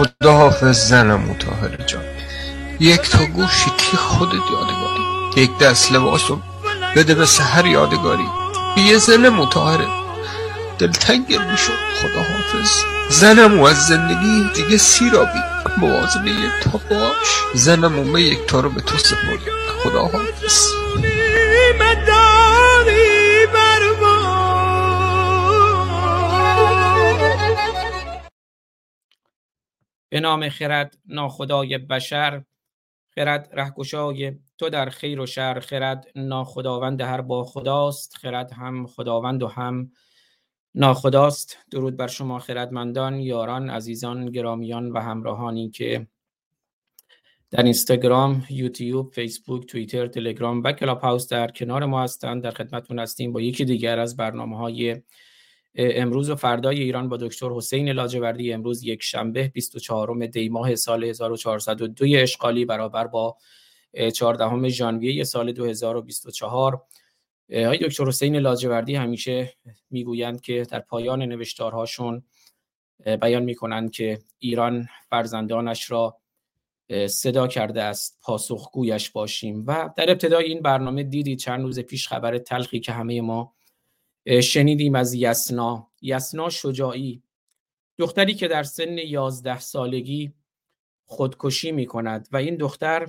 [0.00, 2.02] خدا حافظ زنم متاهر جان.
[2.80, 5.02] یک تا گوشی کی خودت یادگاری؟
[5.36, 6.38] یک دست لباس و
[6.96, 8.28] بده به سهر یادگاری.
[8.76, 9.86] یه زن متاهره
[10.78, 15.40] دلتنگم می‌شد خدا حافظ زنم و از زندگی دیگه سیرابی.
[15.78, 17.44] موازن یک تا باش.
[17.54, 19.40] زنم و یک تا رو به تو سپرد
[19.82, 20.10] خدا
[30.10, 32.42] به نام خرد ناخدای بشر.
[33.14, 35.60] خرد رهگشای تو در خیر و شر.
[35.60, 38.16] خرد ناخداوند هر با خداست.
[38.16, 39.92] خرد هم خداوند و هم
[40.74, 41.58] ناخداست.
[41.70, 46.06] درود بر شما خردمندان یاران عزیزان گرامیان و همراهانی که
[47.50, 52.42] در اینستاگرام، یوتیوب، فیسبوک، توییتر، تلگرام و کلاب هاوس در کنار ما هستند.
[52.42, 55.02] در خدمتتون هستیم با یکی دیگر از برنامه های
[55.74, 61.04] امروز و فردای ایران با دکتر حسین لاجوردی امروز یک شنبه 24 دی ماه سال
[61.04, 63.36] 1402 اشغالی برابر با
[64.14, 66.82] 14 ژانویه سال 2024
[67.52, 69.52] های دکتر حسین لاجوردی همیشه
[69.90, 72.22] می‌گویند که در پایان نوشتارهاشون
[73.20, 76.20] بیان می‌کنند که ایران فرزندانش را
[77.06, 79.64] صدا کرده است پاسخگویش باشیم.
[79.66, 83.54] و در ابتدای این برنامه دیدید چند روز پیش خبر تلخی که همه ما
[84.30, 85.90] شنیدیم از یسنا.
[86.02, 87.22] یسنا شجاعی.
[87.98, 90.34] دختری که در سن 11 سالگی
[91.06, 93.08] خودکشی می کند و این دختر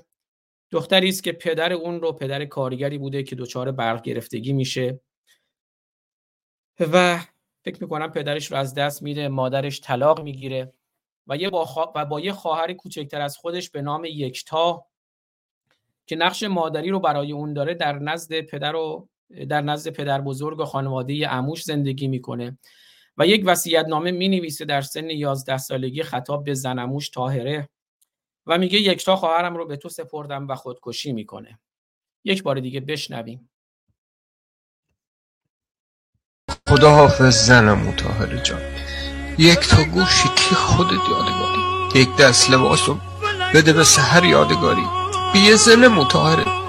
[0.71, 5.01] دختری است که پدر اون رو پدر کارگری بوده که دچار برق گرفتگی میشه.
[6.79, 7.19] و
[7.65, 10.73] فکر می‌کنم پدرش رو از دست میده مادرش طلاق می‌گیره
[11.27, 14.85] و یه با, و با یه خواهر کوچکتر از خودش به نام یکتا
[16.05, 19.09] که نقش مادری رو برای اون داره در نزد پدر و
[19.49, 22.57] در نزد پدر بزرگ و خانواده اموش زندگی می‌کنه
[23.17, 27.69] و یک وصیت نامه می نویسه در سن 11 سالگی خطاب به زنموش تاهره
[28.45, 31.59] و میگه یکتا خواهرم رو به تو سپردم و خودکشی می‌کنه.
[32.23, 33.49] یک بار دیگه بشنویم.
[36.69, 38.61] خدا حافظ زنم متاهره جان.
[39.37, 41.61] یک تا گوشی کی خودت یادگاری؟
[41.95, 42.97] یک دست لباس و
[43.53, 44.85] بده به سهر یادگاری.
[45.35, 46.60] یه زن متاهره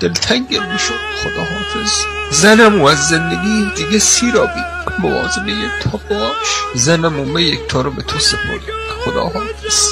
[0.00, 4.60] دلتنگم می‌شد خدا حافظ زنم و از زندگی دیگه سیرابی.
[5.02, 6.48] موازن یک تا باش.
[6.74, 8.62] زنم و یک تا رو به تو سپرد
[9.04, 9.88] خدا حافظ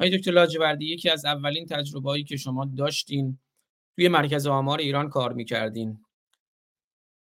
[0.00, 3.38] های دکتر لاجوردی یکی از اولین تجربه‌ای که شما داشتین
[3.96, 6.04] توی مرکز آمار ایران کار می‌کردین.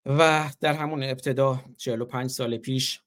[0.07, 3.01] و در همون ابتدا 45 سال پیش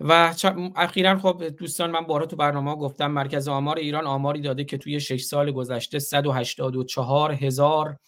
[0.00, 0.34] و
[0.76, 5.00] اخیرا خب دوستان من بارها تو برنامه گفتم مرکز آمار ایران آماری داده که توی
[5.00, 7.98] 6 سال گذشته 184 هزار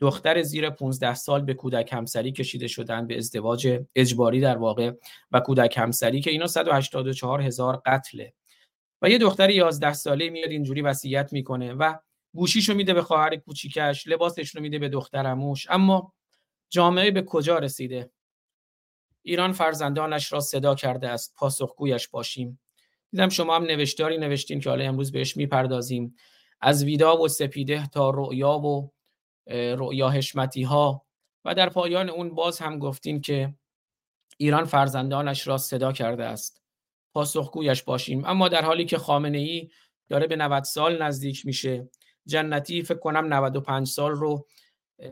[0.00, 4.92] دختر زیر 15 سال به کودک همسری کشیده شدن به ازدواج اجباری در واقع
[5.32, 8.32] و کودک همسری که اینا 184 هزار قتله.
[9.02, 11.94] و یه دختر 11 ساله میاد اینجوری وصیت می‌کنه و
[12.34, 16.12] گوشیشو میده به خواهر کوچیکش لباسش رو میده به دخترموش اما
[16.70, 18.10] جامعه به کجا رسیده؟
[19.22, 22.60] ایران فرزندانش را صدا کرده است پاسخگویش باشیم.
[23.10, 26.14] دیدم شما هم نوشتاری نوشتین که حالا امروز بهش می‌پردازیم.
[26.60, 28.92] از ویدا و سپیده تا رؤیا و
[29.76, 31.06] رؤیا حشمتی ها
[31.44, 33.54] و در پایان اون باز هم گفتین که
[34.36, 36.62] ایران فرزندانش را صدا کرده است.
[37.14, 38.24] پاسخگویش باشیم.
[38.24, 39.68] اما در حالی که خامنه ای
[40.08, 41.88] داره به 90 سال نزدیک میشه
[42.26, 44.46] جنتی فکر کنم 95 سال رو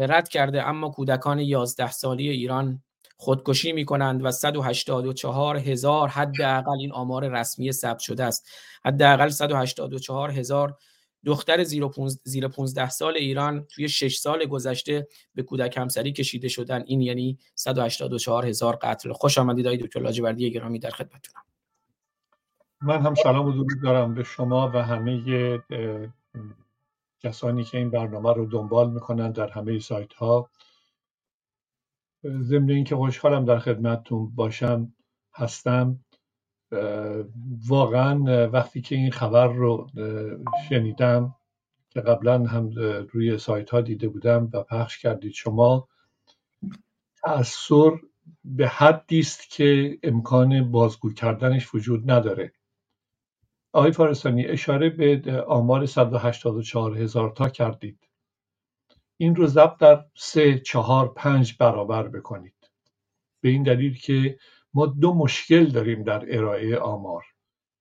[0.00, 0.69] رد کرده.
[0.69, 2.82] اما کودکان 11 سالی ایران
[3.20, 8.48] خودکشی می کنند و 184 هزار حداقل این آمار رسمی ثبت شده است.
[8.84, 10.76] حداقل 184 هزار
[11.25, 11.64] دختر
[12.25, 16.82] زیر 15 سال ایران توی 6 سال گذشته به کودک همسری کشیده شدن.
[16.86, 19.12] این یعنی 184 هزار قتل.
[19.12, 21.42] خوش آمدید آقای دکتر لاجوردی گرامی در خدمتتونم.
[22.82, 25.22] من هم سلام و درود دارم به شما و همه
[27.22, 30.50] کسانی که این برنامه رو دنبال می‌کنن در همه سایت ها
[32.25, 34.94] ضمن اینکه خوشحالم در خدمتتون باشم
[35.34, 36.05] هستم.
[37.69, 39.87] واقعا وقتی که این خبر رو
[40.69, 41.34] شنیدم
[41.90, 42.70] که قبلا هم
[43.12, 45.88] روی سایت ها دیده بودم و پخش کردید شما
[47.22, 47.93] تأثیر
[48.44, 52.52] به حدی است که امکان بازگو کردنش وجود نداره.
[53.72, 58.09] آقای فارستانی اشاره به آمار 184 هزار تا کردید.
[59.20, 62.70] این رو ضبط در سه چهار پنج برابر بکنید.
[63.40, 64.38] به این دلیل که
[64.75, 67.25] ما دو مشکل داریم در ارائه آمار.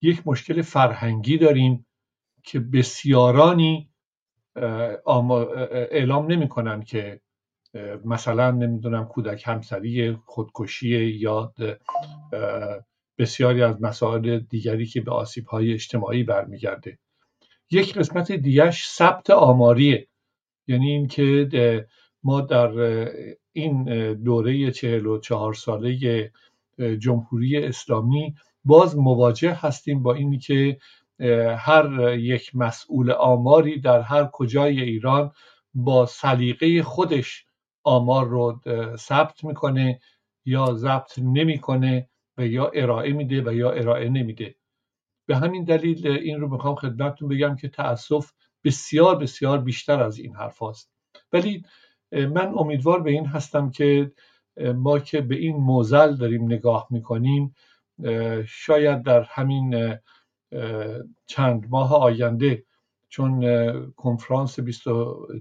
[0.01, 1.85] یک مشکل فرهنگی داریم
[2.43, 3.89] که بسیارانی
[5.91, 7.21] اعلام نمی کنن که
[8.05, 11.53] مثلا نمی‌دونم کودک همسری خودکشی یا
[13.17, 16.99] بسیاری از مسائل دیگری که به آسیب های اجتماعی برمیگرده.
[17.71, 20.08] یک قسمت دیگرش ثبت آماریه.
[20.69, 21.87] یعنی اینکه
[22.23, 22.71] ما در
[23.53, 23.83] این
[24.13, 26.31] دوره چهل و چهار ساله
[26.99, 28.35] جمهوری اسلامی
[28.65, 30.77] باز مواجه هستیم با اینی که
[31.57, 35.31] هر یک مسئول آماری در هر کجای ایران
[35.73, 37.45] با سلیقه خودش
[37.83, 38.61] آمار رو
[38.95, 39.99] ثبت می‌کنه
[40.45, 44.55] یا ضبط نمی‌کنه و یا ارائه میده و یا ارائه نمیده.
[45.27, 48.31] به همین دلیل این رو می‌خوام خدمتتون بگم که تاسف
[48.63, 50.91] بسیار بسیار بیشتر از این حرف هست.
[51.33, 51.63] ولی
[52.11, 54.11] من امیدوار به این هستم که
[54.75, 57.55] ما که به این موزل داریم نگاه می‌کنیم
[58.47, 59.97] شاید در همین
[61.25, 62.63] چند ماه آینده
[63.09, 63.41] چون
[63.91, 64.59] کنفرانس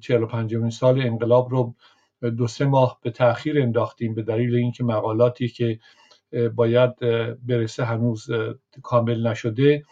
[0.01, 1.75] 45 سال انقلاب رو
[2.37, 5.79] دو سه ماه به تاخیر انداختیم به دلیل اینکه مقالاتی که
[6.55, 6.97] باید
[7.47, 8.27] برسه هنوز
[8.83, 9.83] کامل نشده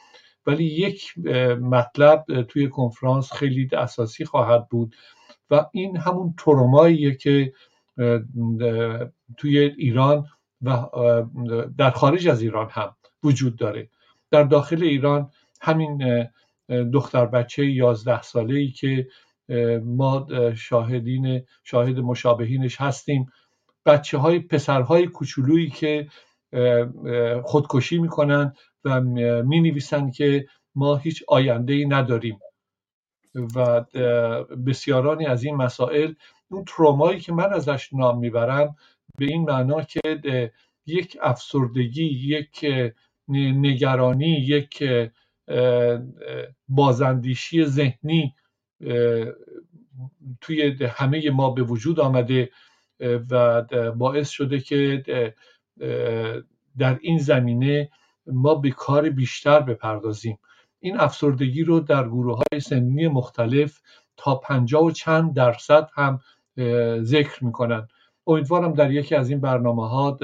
[0.47, 1.19] ولی یک
[1.61, 4.97] مطلب توی کنفرانس خیلی اساسی خواهد بود
[5.51, 7.53] و این همون تروماییه که
[9.37, 10.27] توی ایران
[10.63, 10.87] و
[11.79, 13.89] در خارج از ایران هم وجود داره.
[14.31, 16.27] در داخل ایران همین
[16.93, 19.09] دختر بچه یازده ساله ای که
[19.85, 23.33] ما شاهدین شاهد مشابهینش هستیم
[23.87, 26.09] بچه های پسرهای کوچولویی که
[27.45, 28.53] خودکشی می‌کنن
[28.85, 29.01] و
[29.43, 32.39] می نویسن که ما هیچ آینده ای نداریم.
[33.55, 33.85] و
[34.67, 36.13] بسیارانی از این مسائل
[36.51, 38.77] اون ترومایی که من ازش نام می‌برم
[39.19, 40.01] به این معنا که
[40.87, 42.67] یک افسردگی یک
[43.29, 44.85] نگرانی یک
[46.69, 48.35] بازندیشی ذهنی
[50.41, 52.51] توی همه ما به وجود آمده
[53.31, 53.63] و
[53.97, 55.03] باعث شده که
[56.79, 57.91] در این زمینه
[58.27, 60.39] ما به کار بیشتر بپردازیم.
[60.81, 63.81] این افسردگی رو در گروه های سنی مختلف
[64.17, 66.21] تا پنجاه و چند درصد هم
[67.03, 67.89] ذکر می‌کنن.
[68.27, 70.19] امیدوارم در یکی از این برنامه ها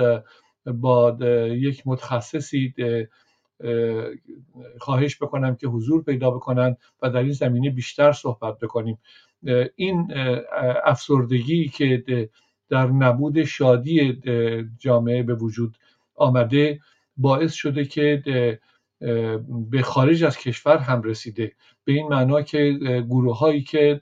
[0.67, 1.17] با
[1.51, 2.75] یک متخصصی
[4.81, 8.99] خواهش بکنم که حضور پیدا بکنن و در این زمینه بیشتر صحبت بکنیم.
[9.77, 10.13] این
[10.85, 12.05] افسردگی که
[12.73, 14.23] در نبود شادی
[14.79, 15.77] جامعه به وجود
[16.15, 16.81] آمده
[17.17, 18.23] باعث شده که
[19.71, 21.53] به خارج از کشور هم رسیده.
[21.85, 22.79] به این معنا که
[23.09, 24.01] گروه هایی که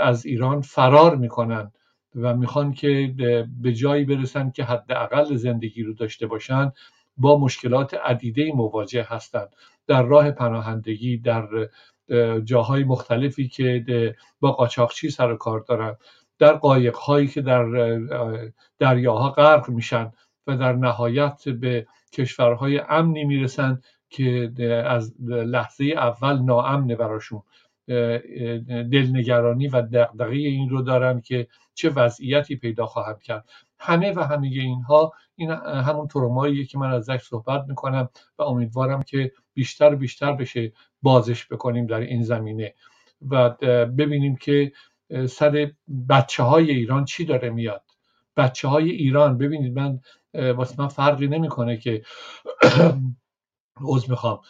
[0.00, 1.72] از ایران فرار می‌کنن
[2.14, 3.14] و می‌خوان که
[3.62, 6.72] به جایی برسن که حداقل زندگی رو داشته باشن
[7.16, 9.48] با مشکلات عدیده مواجه هستند
[9.86, 11.48] در راه پناهندگی در
[12.44, 13.84] جاهای مختلفی که
[14.40, 15.96] با قاچاقچی سر و کار دارن.
[16.40, 17.64] در قایق هایی که در
[18.78, 20.12] دریاها غرق میشن
[20.46, 24.52] و در نهایت به کشورهای امنی می‌رسن که
[24.86, 27.42] از لحظه اول ناامنه براشون.
[28.68, 33.48] دلنگرانی و دقدقه این رو دارن که چه وضعیتی پیدا خواهد کرد.
[33.78, 38.08] همه و همه اینها این همون تروماییه که من ازش صحبت می‌کنم
[38.38, 40.72] و امیدوارم که بیشتر بیشتر بشه
[41.02, 42.74] بازش بکنیم در این زمینه.
[43.30, 43.50] و
[43.86, 44.72] ببینیم که
[45.28, 45.72] سر
[46.08, 47.82] بچه های ایران چی داره میاد؟
[48.36, 50.00] بچه های ایران ببینید من
[50.34, 52.02] واسه من فرقی نمی‌کنه که
[53.80, 54.40] عوض می‌خوام.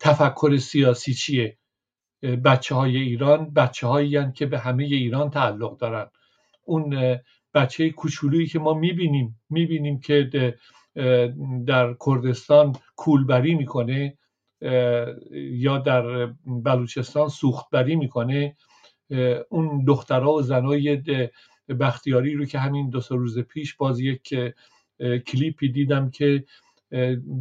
[0.00, 1.58] تفکر سیاسی چیه؟
[2.44, 6.10] بچه های ایران بچه هایی که به همه ایران تعلق دارن.
[6.64, 7.16] اون
[7.54, 10.54] بچه کوچولویی که ما می‌بینیم می‌بینیم که
[11.66, 14.18] در کردستان کولبری می‌کنه
[15.30, 18.56] یا در بلوچستان سوختبری می‌کنه.
[19.50, 21.02] اون دخترها و زنای
[21.80, 24.34] بختیاری رو که همین دو سه روز پیش باز یک
[25.26, 26.44] کلیپی دیدم که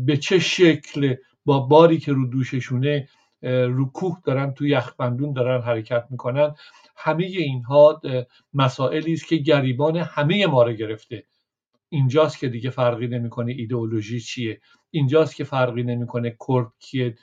[0.05, 1.15] به چه شکل
[1.45, 3.09] با باری که رو دوششونه
[3.41, 6.55] رو کوه دارن تو یخبندون دارن حرکت می‌کنن
[6.95, 8.01] همه اینها
[8.53, 11.23] مسائلی است که گریبان همه ما رو گرفته.
[11.89, 14.61] اینجاست که دیگه فرقی نمی‌کنه ایدئولوژی چیه.
[14.91, 17.15] اینجاست که فرقی نمی‌کنه کرد کیه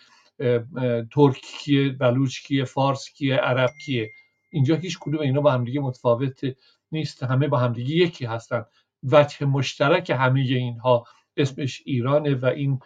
[1.13, 4.11] ترک کیه بلوچ کیه فارس کیه عرب کیه.
[4.51, 6.41] اینجا هیچ کدوم اینا با همدیگه متفاوت
[6.93, 7.23] نیست.
[7.23, 8.65] همه با همدیگه یکی هستن.
[9.03, 12.81] وجه مشترک همه اینها اسمش ایرانه و این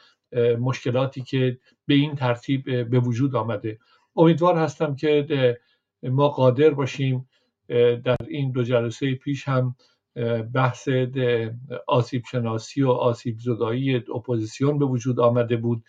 [0.61, 3.79] مشکلاتی که به این ترتیب به وجود آمده.
[4.17, 5.59] امیدوار هستم که
[6.03, 7.29] ما قادر باشیم
[8.05, 9.77] در این دو جلسه پیش هم
[10.55, 10.89] بحث
[11.87, 15.85] آسیب شناسی و آسیب زدایی اپوزیسیون به وجود آمده بود.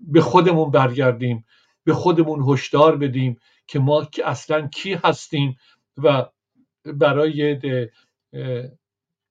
[0.00, 1.44] به خودمون برگردیم.
[1.84, 5.56] به خودمون هشدار بدیم که ما اصلا کی هستیم
[5.96, 6.26] و
[6.84, 7.60] برای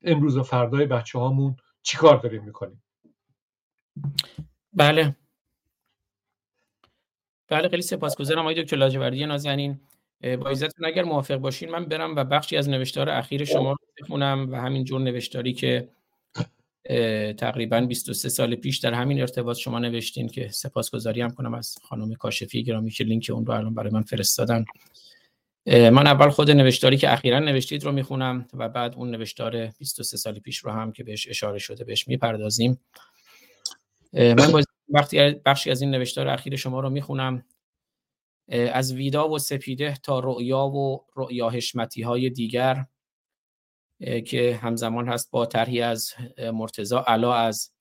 [0.03, 2.83] امروز و فردای بچه هامون چی کار داریم می‌کنیم؟
[4.73, 5.15] بله.
[7.47, 9.25] بله خیلی سپاسگزارم آقای دکتر لاجوردی.
[9.25, 9.79] نازنین
[10.21, 14.51] با عزتون اگر موافق باشین من برم و بخشی از نوشتار اخیر شما رو بخونم
[14.51, 15.89] و همین جور نوشتاری که
[17.37, 22.13] تقریبا 23 سال پیش در همین ارتباط شما نوشتین که سپاسگزاری هم کنم از خانم
[22.13, 24.65] کاشفی گرامی که لینک اون رو الان برای من فرستادن.
[25.67, 30.39] من اول خود نوشتاری که اخیرا نوشتید رو می‌خونم و بعد اون نوشتار 23 سال
[30.39, 32.79] پیش رو هم که بهش اشاره شده بهش می‌پردازیم.
[34.13, 37.43] من وقتی بخشی از این نوشتار اخیر شما رو می‌خونم.
[38.49, 42.85] از ویدا و سپیده تا رؤیا و رؤیا حشمتی های دیگر.
[43.99, 46.13] که همزمان هست با طرحی از
[46.53, 47.71] مرتزا علا از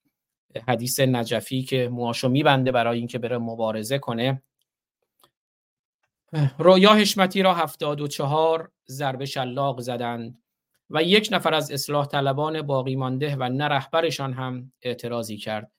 [0.68, 4.42] حدیث نجفی که موهاشو میبنده برای اینکه بره مبارزه کنه.
[6.58, 10.38] رویا حشمتی را هفتاد و چهار ضربه شلاق زدند
[10.90, 15.72] و یک نفر از اصلاح طلبان باقی مانده و نه رهبرشان هم اعتراضی کرد.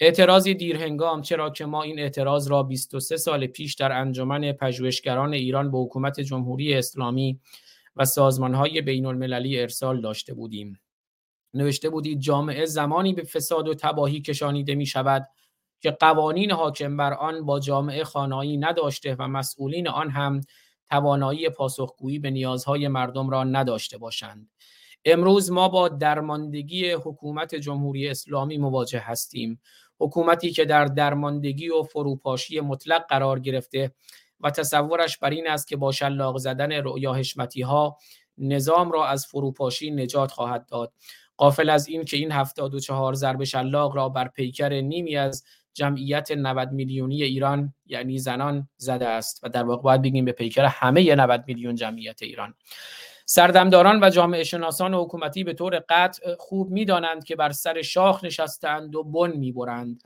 [0.00, 5.70] اعتراضی دیرهنگام چرا که ما این اعتراض را 23 سال پیش در انجمن پژوهشگران ایران
[5.70, 7.40] به حکومت جمهوری اسلامی
[7.98, 10.80] و سازمانهای بین المللی ارسال داشته بودیم.
[11.54, 15.28] نوشته بودید جامعه زمانی به فساد و تباهی کشانیده می شود
[15.80, 20.40] که قوانین حاکم بر آن با جامعه خانایی نداشته و مسئولین آن هم
[20.90, 24.50] توانایی پاسخگویی به نیازهای مردم را نداشته باشند.
[25.04, 29.60] امروز ما با درماندگی حکومت جمهوری اسلامی مواجه هستیم.
[30.00, 33.92] حکومتی که در درماندگی و فروپاشی مطلق قرار گرفته
[34.40, 37.16] و تصورش بر این است که با شلاق زدن رؤیا
[37.64, 37.98] ها
[38.38, 40.92] نظام را از فروپاشی نجات خواهد داد.
[41.36, 45.44] قافل از این که این هفتاد و چهار ضرب شلاق را بر پیکر نیمی از
[45.74, 50.64] جمعیت 90 میلیونی ایران یعنی زنان زده است و در واقع باید بگیم به پیکر
[50.64, 52.54] همه 90 میلیون جمعیت ایران.
[53.26, 58.94] سردمداران و جامعه شناسان حکومتی به طور قطع خوب می‌دانند که بر سر شاخ نشستند
[58.94, 60.02] و بن می‌برند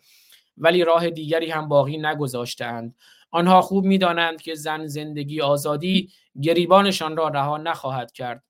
[0.56, 2.94] ولی راه دیگری هم باقی نگذاشتند
[3.34, 6.10] آنها خوب می‌دانند که زن زندگی آزادی
[6.42, 8.44] گریبانشان را رها نخواهد کرد.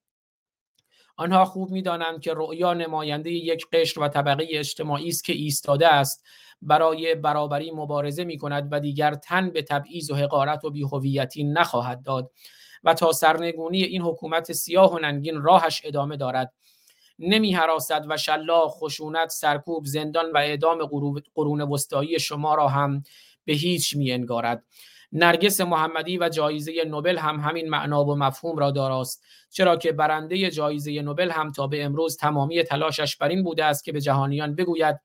[1.17, 6.25] آنها خوب می‌دانند که رؤیا نماینده یک قشر و طبقه اجتماعی است که ایستاده است
[6.63, 12.03] برای برابری مبارزه می کند و دیگر تن به تبعیض و حقارت و بیهویتی نخواهد
[12.03, 12.31] داد
[12.85, 16.53] و تا سرنگونی این حکومت سیاه و ننگین راهش ادامه دارد.
[17.19, 20.79] نمی حراست و شلاق خشونت سرکوب زندان و اعدام
[21.35, 23.03] قرون وسطایی شما را هم
[23.45, 24.65] به هیچ می انگارد.
[25.13, 30.51] نرگس محمدی و جایزه نوبل هم همین معنا و مفهوم را داراست چرا که برنده
[30.51, 34.55] جایزه نوبل هم تا به امروز تمامی تلاشش بر این بوده است که به جهانیان
[34.55, 35.01] بگوید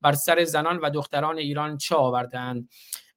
[0.00, 2.68] بر سر زنان و دختران ایران چه آوردند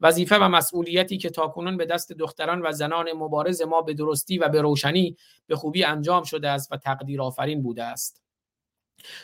[0.02, 4.50] وظیفه و مسئولیتی که تاکنون به دست دختران و زنان مبارز ما به درستی و
[4.50, 8.21] به روشنی به خوبی انجام شده است و تقدیر آفرین بوده است.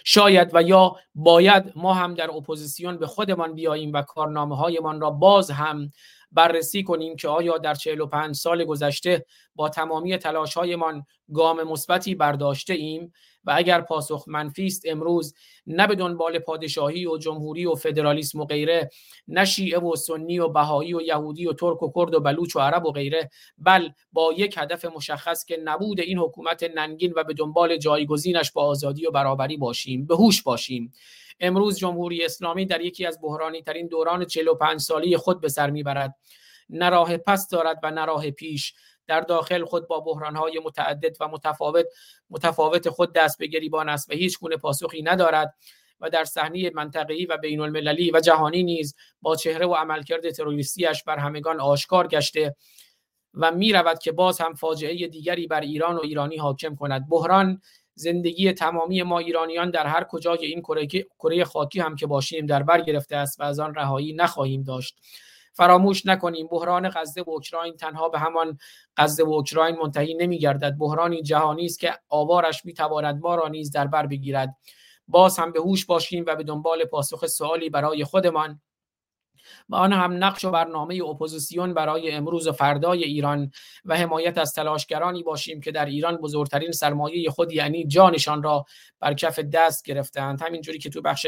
[0.04, 5.10] شاید و یا باید ما هم در اپوزیسیون به خودمان بیاییم و کارنامه هایمان را
[5.10, 5.92] باز هم
[6.38, 9.26] بررسی کنیم که آیا در 45 سال گذشته
[9.56, 13.14] با تمامی تلاش هایمان گام مثبتی برداشته ایم؟
[13.48, 15.34] و اگر پاسخ منفی است امروز
[15.68, 18.90] نه به دنبال پادشاهی و جمهوری و فدرالیسم و غیره
[19.28, 22.60] نه شیعه و سنی و بهایی و یهودی و ترک و کرد و بلوچ و
[22.60, 27.34] عرب و غیره بل با یک هدف مشخص که نبود این حکومت ننگین و به
[27.34, 30.06] دنبال جایگزینش با آزادی و برابری باشیم.
[30.06, 30.94] به هوش باشیم.
[31.40, 36.16] امروز جمهوری اسلامی در یکی از بحرانی ترین دوران 45 سالی خود به سر می‌برد.
[36.70, 38.74] نه راه پس دارد و نه راه پیش.
[39.08, 41.86] در داخل خود با بحرانهای متعدد و متفاوت
[42.30, 45.56] متفاوت خود دست به گریبان است و هیچ گونه پاسخی ندارد
[46.00, 51.04] و در صحنه منطقه‌ای و بین المللی و جهانی نیز با چهره و عملکرد تروریستیش
[51.04, 52.56] بر همگان آشکار گشته
[53.34, 57.10] و می رود که باز هم فاجعه دیگری بر ایران و ایرانی حاکم کند.
[57.10, 57.62] بحران
[57.98, 60.62] زندگی تمامی ما ایرانیان در هر کجای این
[61.20, 64.98] کره خاکی هم که باشیم در بر گرفته است و از آن رهایی نخواهیم داشت.
[65.54, 68.58] فراموش نکنیم بحران غزه و اوکراین تنها به همان
[68.98, 70.78] غزه و اوکراین منتهی نمیگردد.
[70.80, 74.56] بحرانی جهانی است که آوارش می‌تواند ما را نیز در بر بگیرد.
[75.08, 78.62] باز هم به هوش باشیم و به دنبال پاسخ سوالی برای خودمان
[79.72, 83.52] آن هم نقش و برنامه اپوزیسیون برای امروز و فردای ایران
[83.86, 88.66] و حمایت از تلاشگرانی باشیم که در ایران بزرگترین سرمایه خود یعنی جانشان را
[89.00, 91.28] بر کف دست گرفتند همینجوری که تو بخش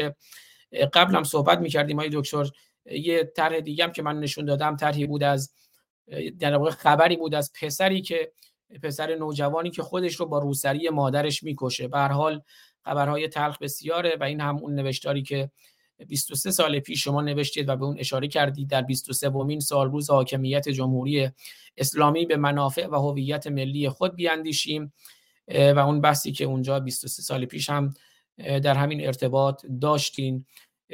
[0.92, 2.46] قبلم صحبت می‌کردیم های دکتر
[2.86, 5.52] یه طرح دیگه هم که من نشون دادم طرحی بود از
[6.38, 8.32] در واقع خبری بود از پسری که
[8.82, 11.88] پسر نوجوانی که خودش رو با روسری مادرش می‌کشه.
[11.88, 12.42] به هر حال
[12.84, 15.50] خبرهای تلخ بسیاره و این هم اون نوشتاری که
[16.08, 20.10] 23 سال پیش شما نوشتید و به اون اشاره کردید در 23 ومین سال روز
[20.10, 21.30] حاکمیت جمهوری
[21.76, 24.92] اسلامی به منافع و هویت ملی خود بیاندیشیم
[25.48, 27.94] و اون بحثی که اونجا 23 سال پیش هم
[28.38, 30.44] در همین ارتباط داشتین.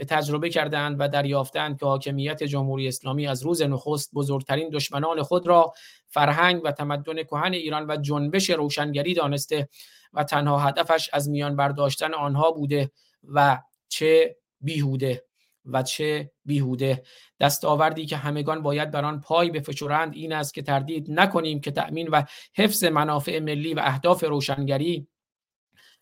[0.09, 5.73] تجربه کردند و دریافتند که حاکمیت جمهوری اسلامی از روز نخست بزرگترین دشمنان خود را
[6.07, 9.69] فرهنگ و تمدن کهن ایران و جنبش روشنگری دانسته
[10.13, 12.91] و تنها هدفش از میان برداشتن آنها بوده
[13.25, 13.59] و
[13.89, 15.25] چه بیهوده
[15.65, 17.03] و چه بیهوده.
[17.41, 22.09] دستاوردی که همگان باید بر آن پای بفشورند این است که تردید نکنیم که تأمین
[22.09, 22.23] و
[22.55, 25.09] حفظ منافع ملی و اهداف روشنگری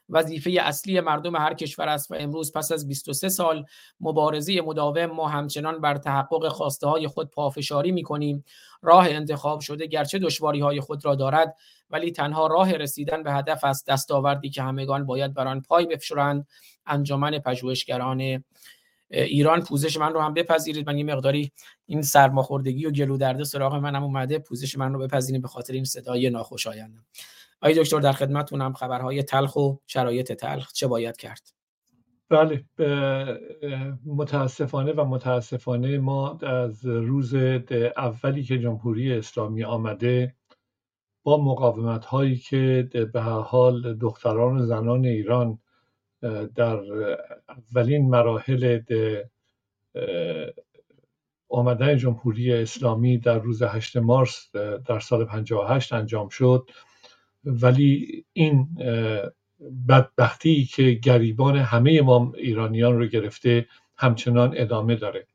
[0.09, 3.65] وظیفه اصلی مردم هر کشور است و امروز پس از 23 سال
[4.01, 8.45] مبارزه مداوم ما همچنان بر تحقق خواسته های خود پافشاری می کنیم
[8.85, 11.57] راه انتخاب شده گرچه دشواری های خود را دارد
[11.91, 16.47] ولی تنها راه رسیدن به هدف است دستاوردی که همگان باید بر آن پای بفشرند
[16.87, 18.45] انجمن پژوهشگران
[19.11, 19.63] ایران.
[19.63, 20.87] پوزش من رو هم بپذیرید.
[20.87, 21.53] من یه مقداری
[21.87, 24.39] این سرماخوردگی و گلو درده سراغ منم اومده.
[24.39, 27.07] پوزش من رو بپذیرید به خاطر این صدای ناخوشایندم.
[27.63, 31.64] آقای دکتر در خدمتتونم خبرهای تلخ و شرایط تلخ چه باید کرد؟
[32.29, 32.65] بله
[34.07, 37.35] متاسفانه و متاسفانه ما از روز
[37.97, 40.35] اولی که جمهوری اسلامی آمده
[41.23, 45.59] با مقاومت هایی که به هر حال دختران و زنان ایران
[46.55, 46.81] در
[47.49, 48.81] اولین مراحل
[51.49, 54.51] آمدن جمهوری اسلامی در روز 8 مارس
[54.87, 56.71] در سال 58 انجام شد.
[57.45, 58.69] ولی این
[59.89, 65.27] بدبختی که گریبان همه ما ایرانیان رو گرفته همچنان ادامه داره.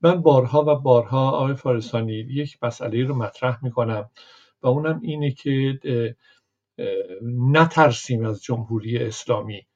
[0.00, 4.10] من بارها و بارها آقای فارسانی یک مسئله رو مطرح می‌کنم
[4.62, 5.78] و اونم اینه که
[7.22, 9.66] نترسیم از جمهوری اسلامی.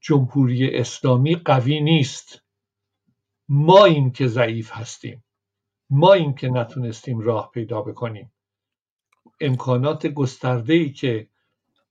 [0.00, 2.42] جمهوری اسلامی قوی نیست.
[3.48, 5.24] ما این که ضعیف هستیم.
[5.90, 8.32] ما این که نتونستیم راه پیدا بکنیم.
[9.40, 11.29] امکانات گسترده ای که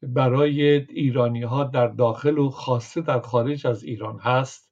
[0.02, 4.70] برای ایرانی ها در داخل و خاصه در خارج از ایران هست.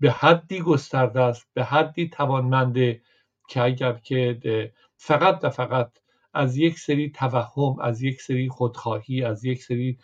[0.00, 3.02] به حدی گسترده است به حدی توانمنده
[3.48, 5.98] که اگر که فقط و فقط
[6.34, 9.98] از یک سری توهم از یک سری خودخواهی از یک سری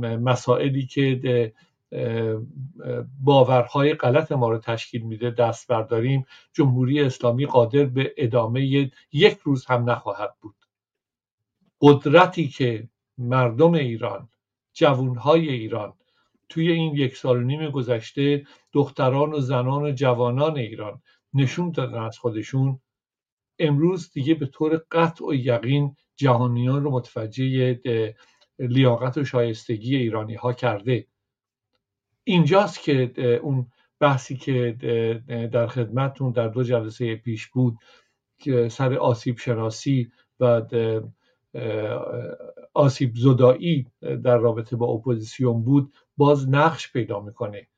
[0.00, 1.52] مسائلی که
[3.20, 9.66] باورهای غلط ما رو تشکیل میده دست برداریم جمهوری اسلامی قادر به ادامه یک روز
[9.66, 10.56] هم نخواهد بود.
[11.80, 14.28] قدرتی که مردم ایران
[14.72, 15.92] جوانهای ایران.
[16.48, 21.02] توی این یک سال و نیم گذشته دختران و زنان و جوانان ایران
[21.34, 22.80] نشون دادن از خودشون.
[23.58, 27.80] امروز دیگه به طور قطع و یقین جهانیان رو متوجه
[28.58, 31.06] لیاقت و شایستگی ایرانی ها کرده.
[32.24, 33.66] اینجاست که اون
[34.00, 34.76] بحثی که
[35.52, 37.76] در خدمتتون در دو جلسه پیش بود
[38.38, 40.62] که سر آسیب شناسی و
[42.74, 47.68] آسیب زدایی در رابطه با اپوزیسیون بود باز نقش پیدا می‌کنه.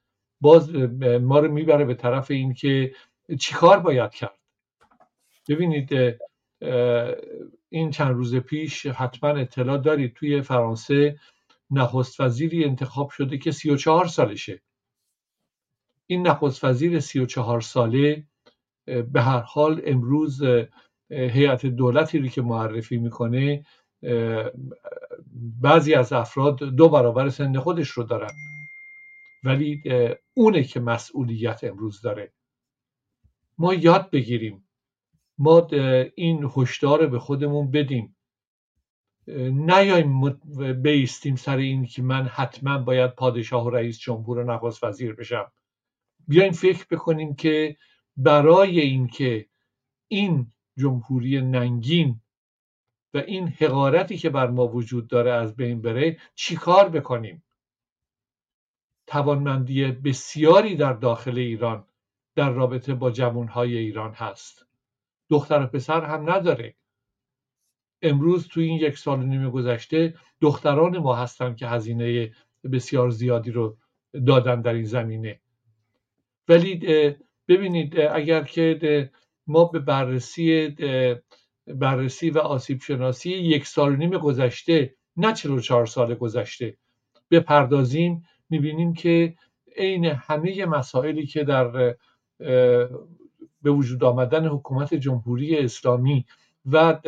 [0.40, 0.74] باز
[1.20, 2.94] ما رو می‌بره به طرف این که
[3.40, 4.38] چیکار باید کرد.
[5.48, 5.90] ببینید
[7.68, 11.20] این چند روز پیش حتما اطلاع دارید توی فرانسه
[11.70, 14.62] نخست وزیری انتخاب شده که 34 سالشه.
[16.06, 18.24] این نخست وزیر 34 ساله
[18.86, 20.42] به هر حال امروز
[21.10, 23.64] هیئت دولتی رو که معرفی می‌کنه
[25.62, 28.30] بعضی از افراد دو برابر سن خودش رو دارن.
[29.44, 29.82] ولی
[30.34, 32.32] اونه که مسئولیت امروز داره.
[33.58, 34.68] ما یاد بگیریم.
[35.38, 35.66] ما
[36.14, 38.16] این هشدار به خودمون بدیم.
[39.66, 40.30] نیایم
[40.82, 45.52] بیستیم سر این که من حتما باید پادشاه و رئیس جمهور و نخست وزیر بشم.
[46.28, 47.76] بیایم فکر بکنیم که
[48.16, 49.46] برای اینکه
[50.08, 52.20] این جمهوری ننگین
[53.16, 57.42] و این حقارتی که بر ما وجود داره از بین بره چیکار بکنیم؟
[59.06, 61.84] توانمندی بسیاری در داخل ایران
[62.34, 64.66] در رابطه با جوانهای ایران هست.
[65.30, 66.74] دختر و پسر هم نداره.
[68.02, 72.32] امروز توی این یک سال نیم گذشته دختران ما هستن که هزینه
[72.72, 73.76] بسیار زیادی رو
[74.26, 75.40] دادن در این زمینه.
[76.48, 76.80] ولی
[77.48, 79.10] ببینید اگر که
[79.46, 80.76] ما به بررسی
[81.66, 86.76] بررسی و آسیب شناسی یک سال و نیم گذشته نه 44 سال گذشته.
[87.30, 89.34] بپردازیم می‌بینیم که
[89.76, 91.96] عین همه مسائلی که در
[93.62, 96.24] به وجود آمدن حکومت جمهوری اسلامی
[96.70, 97.00] و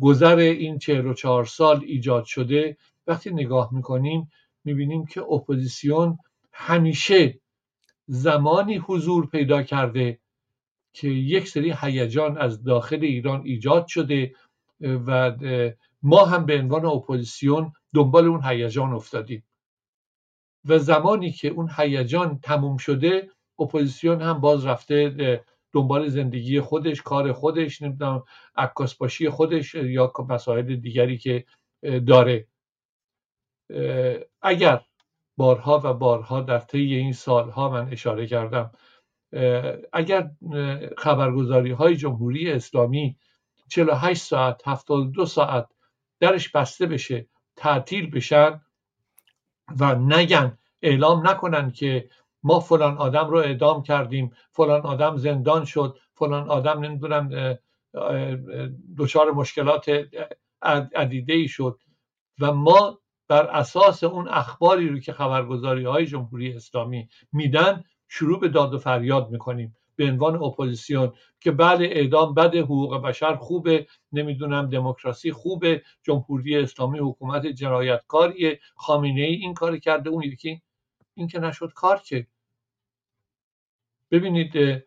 [0.00, 4.30] گذر این 44 سال ایجاد شده وقتی نگاه می‌کنیم
[4.64, 6.18] می‌بینیم که اپوزیسیون
[6.52, 7.40] همیشه
[8.06, 10.18] زمانی حضور پیدا کرده
[10.96, 14.34] که یک سری هیجان از داخل ایران ایجاد شده
[14.80, 15.36] و
[16.02, 19.44] ما هم به عنوان اپوزیسیون دنبال اون هیجان افتادیم.
[20.64, 27.32] و زمانی که اون هیجان تموم شده اپوزیسیون هم باز رفته دنبال زندگی خودش کار
[27.32, 28.24] خودش نمی‌دونم
[28.56, 31.44] عکاس باشی خودش یا مسائل دیگری که
[32.06, 32.46] داره.
[34.42, 34.80] اگر
[35.36, 38.70] بارها و بارها در طی این سالها من اشاره کردم
[39.92, 40.30] اگر
[40.98, 43.16] خبرگزاری های جمهوری اسلامی
[43.68, 45.68] 48 ساعت 72 ساعت
[46.20, 48.60] درش بسته بشه تعطیل بشن
[49.80, 52.08] و نگن اعلام نکنن که
[52.42, 57.56] ما فلان آدم رو اعدام کردیم فلان آدم زندان شد فلان آدم نمی‌دونم
[58.98, 59.86] دچار مشکلات
[60.94, 61.80] عدیده ای شد
[62.40, 68.48] و ما بر اساس اون اخباری رو که خبرگزاری های جمهوری اسلامی میدن شروع به
[68.48, 69.76] داد و فریاد می‌کنیم.
[69.96, 76.98] به عنوان اپوزیسیون که بله اعدام بد حقوق بشر خوبه نمی‌دونم دموکراسی خوبه جمهوری اسلامی
[76.98, 80.62] حکومت جنایتکاری خامنه ای این کار کرده اون یکی
[81.14, 82.26] این که نشد کار که.
[84.10, 84.82] ببینید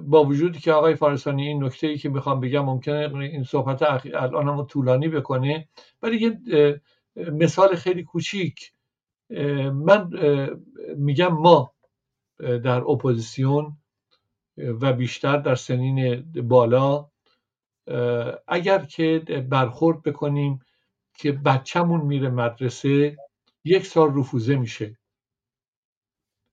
[0.00, 3.82] با وجودی که آقای فارسانی این نکته ای که می‌خوام بگم ممکنه این صحبت
[4.14, 5.68] الان هم طولانی بکنه
[6.02, 6.40] ولی یه
[7.16, 8.72] مثال خیلی کوچیک.
[9.72, 10.10] من
[10.96, 11.72] میگم ما
[12.40, 13.76] در اپوزیسیون
[14.56, 17.10] و بیشتر در سنین بالا.
[18.48, 19.18] اگر که
[19.50, 20.58] برخورد بکنیم
[21.14, 23.16] که بچهمون میره مدرسه
[23.64, 24.98] یک سال رفوزه میشه.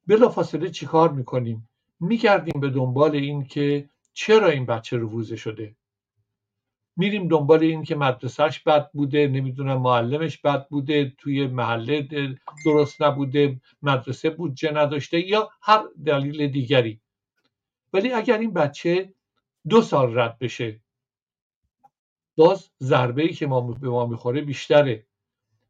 [0.07, 1.69] بلا فاصله چیکار می‌کنیم؟
[1.99, 5.75] میگردیم به دنبال این که چرا این بچه رفوزه شده؟
[6.97, 12.07] میریم دنبال این که مدرسهش بد بوده نمی‌دونم معلمش بد بوده توی محله
[12.65, 17.01] درست نبوده مدرسه بودجه نداشته یا هر دلیل دیگری.
[17.93, 19.13] ولی اگر این بچه
[19.69, 20.79] دو سال رد بشه
[22.37, 25.05] باز ضربه ای که ما به ما می‌خوره بیشتره.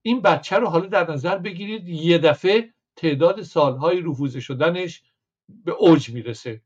[0.02, 5.04] این بچه رو حالا در نظر بگیرید یه دفعه تعداد سالهای رفوزه شدنش
[5.50, 6.62] به اوج می‌رسه.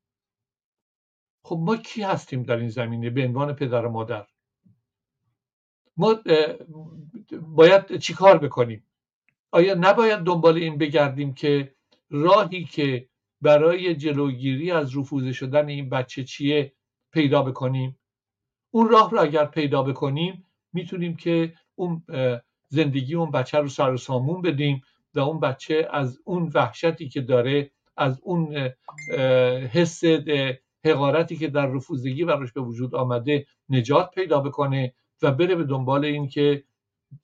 [1.43, 4.28] خب ما کی هستیم در این زمینه؟ به عنوان پدر و مادر.
[6.02, 6.16] ما
[7.42, 8.84] باید چیکار بکنیم؟
[9.52, 11.76] آیا نباید دنبال این بگردیم که
[12.10, 13.10] راهی که
[13.42, 16.74] برای جلوگیری از رفوزه شدن این بچه چیه
[17.12, 18.00] پیدا بکنیم؟
[18.72, 22.04] اون راه رو اگر پیدا بکنیم می‌تونیم که اون
[22.68, 24.82] زندگی اون بچه رو سر و سامون بدیم
[25.14, 28.70] و اون بچه از اون وحشتی که داره از اون
[29.72, 30.02] حس
[30.86, 34.94] حقارتی که در رفوزگی براش به وجود آمده نجات پیدا بکنه.
[35.21, 36.63] و بره به دنبال این که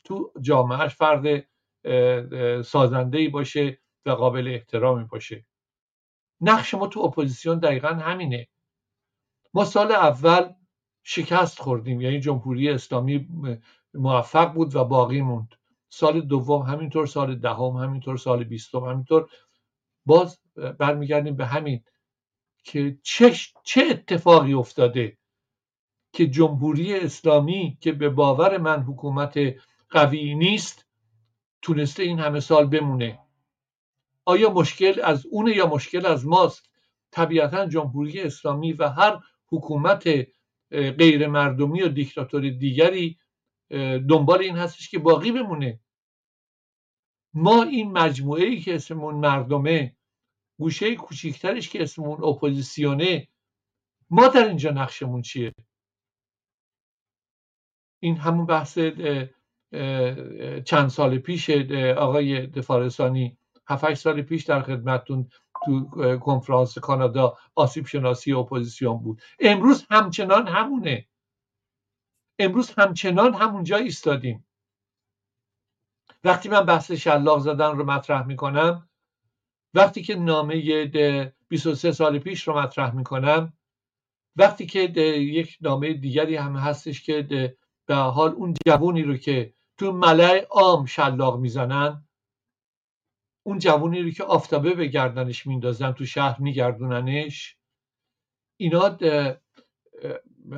[0.03, 1.47] تو جامعهش فرد
[2.61, 5.45] سازنده ای باشه و قابل احترامی باشه.
[6.41, 8.47] نقش ما تو اپوزیسیون دقیقا همینه.
[9.53, 10.53] ما سال اول
[11.03, 13.27] شکست خوردیم یعنی جمهوری اسلامی
[13.93, 15.55] موفق بود و باقی موند.
[15.89, 19.29] سال دوم همینطور سال دهم همینطور سال بیستم همینطور.
[20.05, 20.39] باز
[20.79, 21.83] برمیگردیم به همین
[22.63, 23.33] که چه,
[23.63, 25.17] چه اتفاقی افتاده؟
[26.17, 29.39] که جمهوری اسلامی که به باور من حکومت
[29.89, 30.85] قوی نیست
[31.61, 33.19] تونسته این همه سال بمونه.
[34.25, 36.69] آیا مشکل از اونه یا مشکل از ماست؟
[37.11, 40.27] طبیعتا جمهوری اسلامی و هر حکومت
[40.71, 43.17] غیر مردمی و دیکتاتوری دیگری
[44.09, 45.79] دنبال این هستش که باقی بمونه.
[47.33, 49.95] ما این مجموعه ای که اسممون مردمه
[50.59, 53.27] گوشه کوچیکترش که اسممون اپوزیسیونه
[54.09, 55.53] ما در اینجا نقشمون چیه؟
[57.99, 58.79] این همون بحث
[60.65, 61.49] چند سال پیش
[61.97, 65.29] آقای دفارسانی 7 سال پیش در خدمتتون
[65.65, 69.21] تو کنفرانس کانادا آسیب شناسی اپوزیسیون بود.
[69.39, 71.07] امروز همچنان همونه.
[72.39, 74.47] امروز همچنان همونجا ایستادیم.
[76.23, 78.89] وقتی من بحث شلاق زدن رو مطرح می‌کنم
[79.73, 80.85] وقتی که نامه
[81.47, 83.53] 23 سال پیش رو مطرح می‌کنم
[84.35, 87.57] وقتی که یک نامه دیگری هم هستش که
[87.87, 92.07] به حال اون جوونی رو که تو ملع عام شلاق می‌زنن
[93.45, 97.57] اون جوونی رو که آفتابه به گردنش میندازن تو شهر میگردوننش
[98.57, 98.97] اینا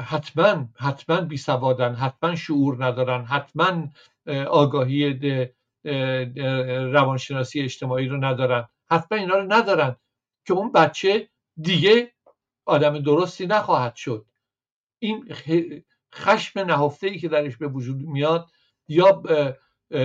[0.01, 3.87] حتما حتما بی سوادن حتما شعور ندارن حتما
[4.47, 5.13] آگاهی
[6.93, 8.69] روانشناسی اجتماعی رو ندارن.
[8.91, 9.95] حتما اینا رو ندارن
[10.47, 11.29] که اون بچه
[11.61, 12.13] دیگه
[12.65, 14.25] آدم درستی نخواهد شد.
[14.99, 15.33] این
[16.15, 18.49] خشم نهفته ای که درش به وجود میاد
[18.87, 19.23] یا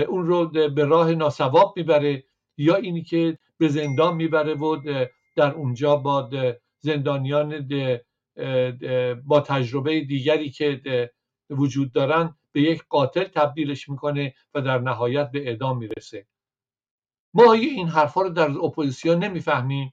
[0.09, 2.25] اون رو به راه ناسواب می‌بره
[2.57, 4.77] یا اینی که به زندان می‌بره و
[5.37, 6.31] در اونجا با
[6.79, 7.69] زندانیان
[9.25, 11.11] با تجربه دیگری که
[11.51, 16.27] وجود دارن به یک قاتل تبدیلش می‌کنه و در نهایت به اعدام می‌رسه.
[17.35, 19.93] ما آیا این حرفها رو در اپوزیسیون نمی‌فهمیم؟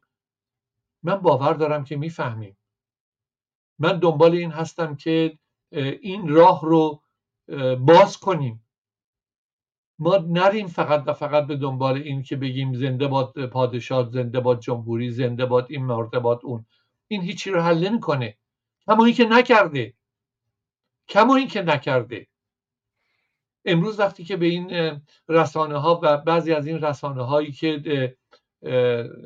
[1.03, 2.57] من باور دارم که می‌فهمیم.
[3.79, 5.39] من دنبال این هستم که
[5.71, 7.01] این راه رو
[7.79, 8.67] باز کنیم.
[9.99, 14.59] ما نریم فقط و فقط به دنبال این که بگیم زنده باد پادشاه زنده باد
[14.59, 16.65] جمهوری زنده باد این مرده باد اون.
[17.07, 18.37] این هیچی رو حل نمی‌کنه.
[18.87, 19.93] این که نکرده.
[21.07, 22.27] کما این که نکرده.
[23.65, 28.15] امروز وقتی که به این رسانه ها و بعضی از این رسانه هایی که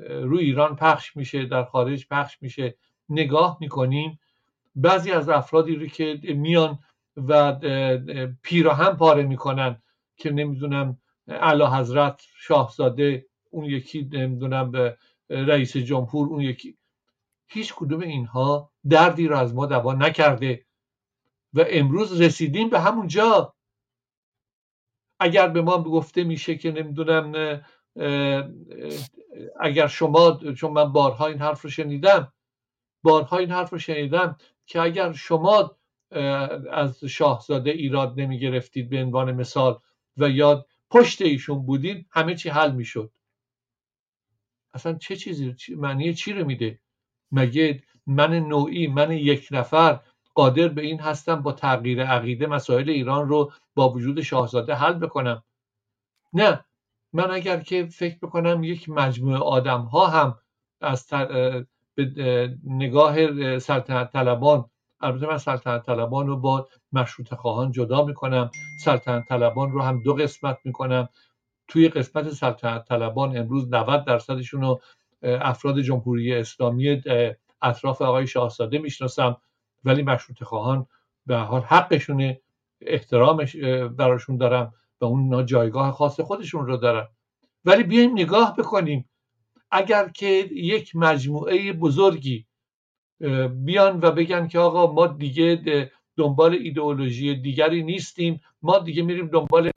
[0.07, 2.77] روی ایران پخش میشه در خارج پخش میشه
[3.09, 4.19] نگاه می‌کنیم
[4.75, 6.79] بعضی از افرادی رو که میان
[7.15, 7.59] و
[8.41, 9.81] پیراهن پاره می‌کنن
[10.17, 14.97] که نمی‌دونم اعلی حضرت شاهزاده اون یکی نمی‌دونم به
[15.29, 16.77] رئیس جمهور اون یکی.
[17.47, 20.65] هیچ کدوم اینها دردی رو از ما دوا نکرده
[21.53, 23.55] و امروز رسیدیم به همون جا.
[25.19, 27.61] اگر به ما گفته میشه که نمی‌دونم
[29.59, 32.33] اگر شما چون من بارها این حرف رو شنیدم
[33.05, 35.77] بارها این حرف رو شنیدم که اگر شما
[36.71, 39.79] از شاهزاده ایراد نمی گرفتید به عنوان مثال
[40.17, 43.11] و یاد پشت ایشون بودید همه چی حل می‌شد.
[44.73, 46.79] اصلا چه چیزی معنی چی رو میده؟
[47.31, 49.99] مگه من نوعی من یک نفر
[50.33, 55.43] قادر به این هستم با تغییر عقیده مسائل ایران رو با وجود شاهزاده حل بکنم؟
[56.33, 56.65] نه.
[57.13, 60.39] من اگر که فکر بکنم یک مجموعه آدم ها هم
[60.81, 61.07] از
[61.95, 63.15] به نگاه
[63.59, 64.65] سلطنت طلبان.
[65.01, 68.51] البته من سلطنت طلبان رو با مشروط خواهان جدا می‌کنم.
[68.83, 71.09] سلطنت طلبان رو هم دو قسمت می‌کنم.
[71.67, 74.81] توی قسمت سلطنت طلبان امروز 90 درصدشون رو
[75.23, 77.01] افراد جمهوری اسلامی
[77.61, 79.37] اطراف آقای شاهزاده می‌شناسم.
[79.83, 80.85] ولی مشروط خواهان
[81.25, 82.41] به حال حقشونه.
[82.81, 83.55] احترامش
[83.97, 87.07] براشون دارم و اون جایگاه خاص خودشون رو دارن.
[87.65, 89.09] ولی بیایم نگاه بکنیم.
[89.71, 92.45] اگر که یک مجموعه بزرگی
[93.49, 99.71] بیان و بگن که آقا ما دیگه دنبال ایدئولوژی دیگری نیستیم ما دیگه میریم دنبال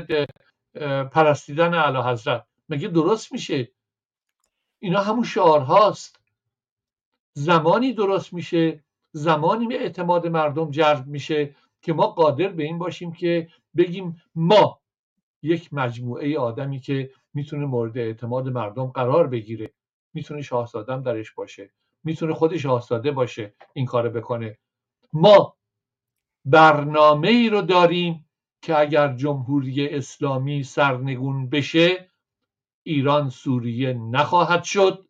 [1.13, 2.47] پرستیدن اعلی حضرت.
[2.69, 3.73] مگه درست میشه؟
[4.79, 6.21] اینا همون شعارهاست.
[7.35, 13.13] زمانی درست میشه زمانی به اعتماد مردم جلب میشه که ما قادر به این باشیم
[13.13, 14.81] که بگیم ما
[15.43, 19.73] یک مجموعه آدمی که می‌تونه مورد اعتماد مردم قرار بگیره.
[20.15, 21.73] می‌تونه شاهزادم درش باشه.
[22.05, 24.59] می‌تونه خود شاهزاده باشه این کار بکنه.
[25.13, 25.57] ما
[26.45, 28.29] برنامه ای رو داریم
[28.63, 32.11] که اگر جمهوری اسلامی سرنگون بشه
[32.87, 35.09] ایران سوریه نخواهد شد.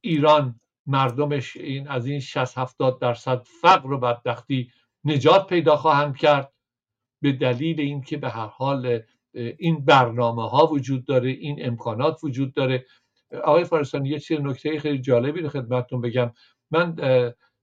[0.00, 4.70] ایران مردمش این از این 60 70 درصد فقر و بدبختی
[5.04, 6.52] نجات پیدا خواهند کرد.
[7.22, 9.02] به دلیل اینکه به هر حال
[9.34, 12.86] این برنامه ها وجود داره این امکانات وجود داره.
[13.44, 16.32] آقای فارستانی یه چیز نکته خیلی جالبی رو خدمتتون بگم.
[16.70, 16.96] من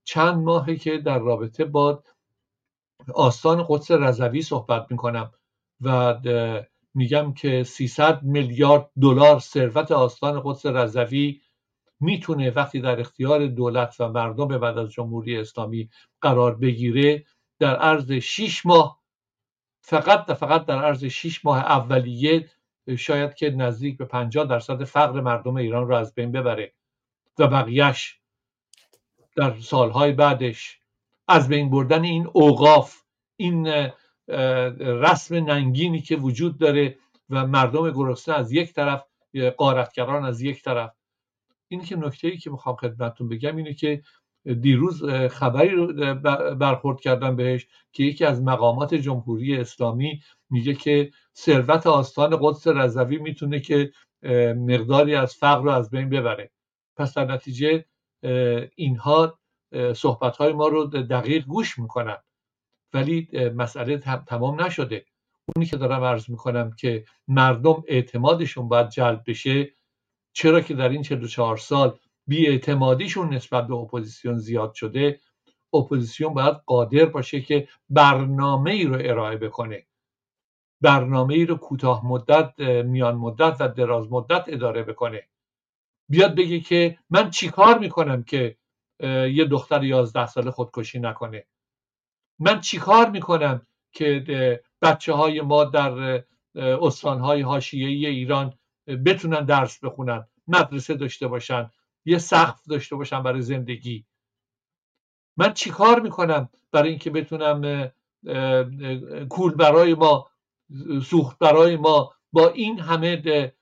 [0.04, 2.02] چند ماهه که در رابطه با
[3.14, 5.32] آستان قدس رضوی صحبت می‌کنم
[5.80, 6.14] و
[6.94, 11.40] میگم که 300 میلیارد دلار ثروت آستان قدس رضوی
[12.00, 17.24] می‌تونه وقتی در اختیار دولت و مردم بعد از جمهوری اسلامی قرار بگیره
[17.58, 19.00] در عرض 6 ماه
[19.80, 22.50] فقط فقط در عرض 6 ماه اولیه
[22.98, 26.72] شاید که نزدیک به 50 درصد فقر مردم ایران رو از بین ببره
[27.38, 28.20] و بقیهش
[29.36, 30.78] در سالهای بعدش
[31.28, 33.02] از بین بردن این اوقاف
[33.36, 33.90] این
[34.78, 36.98] رسم ننگینی که وجود داره
[37.30, 39.06] و مردم گرسنه از یک طرف
[39.56, 40.94] قارتگران از یک طرف.
[41.68, 44.02] این که نکته ای که می‌خوام خدمتتون بگم اینه که
[44.60, 45.86] دیروز خبری رو
[46.54, 53.18] برخورد کردم بهش که یکی از مقامات جمهوری اسلامی میگه که ثروت آستان قدس رضوی
[53.18, 53.92] می‌تونه که
[54.56, 56.50] مقداری از فقر رو از بین ببره.
[56.96, 57.84] پس در نتیجه
[58.76, 59.38] اینها
[59.94, 62.16] صحبت های ما رو دقیق گوش می‌کنن.
[62.92, 65.04] ولی مسئله تمام نشده.
[65.56, 69.74] اونی که دارم عرض می‌کنم که مردم اعتمادشون باید جلب بشه
[70.32, 75.20] چرا که در این 44 سال بیاعتمادیشون نسبت به اپوزیسیون زیاد شده
[75.74, 79.86] اپوزیسیون باید قادر باشه که برنامه ای رو ارائه بکنه.
[80.80, 85.28] برنامه ای رو کوتاه مدت میان مدت و دراز مدت اداره بکنه.
[86.10, 88.56] بیاد بگه که من چیکار می‌کنم که
[89.30, 91.46] یه دختر یازده ساله خودکشی نکنه؟
[92.38, 96.24] من چیکار می‌کنم که بچه های ما در
[96.56, 98.58] استانهای حاشیه‌ای ایران
[99.06, 101.70] بتونن درس بخونن مدرسه داشته باشن؟
[102.04, 104.06] یه سقف داشته باشن برای زندگی.
[105.36, 107.90] من چیکار می‌کنم برای اینکه بتونم
[109.28, 110.30] کول برای ما
[111.04, 113.52] سوخت برای ما با این همه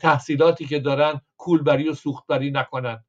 [0.00, 3.04] تحصیلاتی که دارن کولبری و سوختبری نکنن؟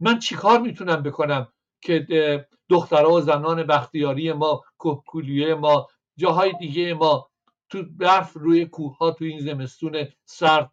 [0.00, 4.64] من چیکار می‌تونم بکنم که دخترها و زنان بختیاری ما
[5.06, 7.30] کولیه ما جاهای دیگه ما
[7.68, 10.72] تو برف روی کوه ها تو این زمستون سرد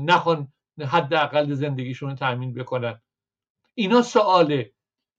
[0.00, 0.52] نخوان
[0.84, 3.00] حداقل زندگیشون رو تأمین بکنن.
[3.74, 4.72] اینا سواله.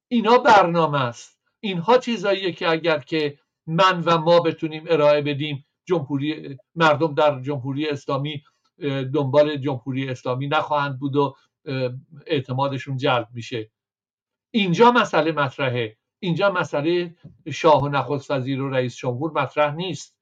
[0.07, 1.39] اینا برنامه است.
[1.59, 7.89] اینها چیزاییه که اگر که من و ما بتونیم ارائه بدیم جمهوری مردم در جمهوری
[7.89, 8.43] اسلامی
[9.13, 11.35] دنبال جمهوری اسلامی نخواهند بود و
[12.27, 13.71] اعتمادشون جلب میشه.
[14.51, 15.97] اینجا مسئله مطرحه.
[16.19, 17.15] اینجا مسئله
[17.51, 20.17] شاه و نخست وزیر و رئیس جمهور مطرح نیست.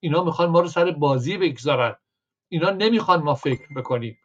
[0.00, 1.96] اینا می‌خوان ما رو سر بازی بگذارن.
[2.48, 4.18] اینا نمی‌خوان ما فکر بکنیم.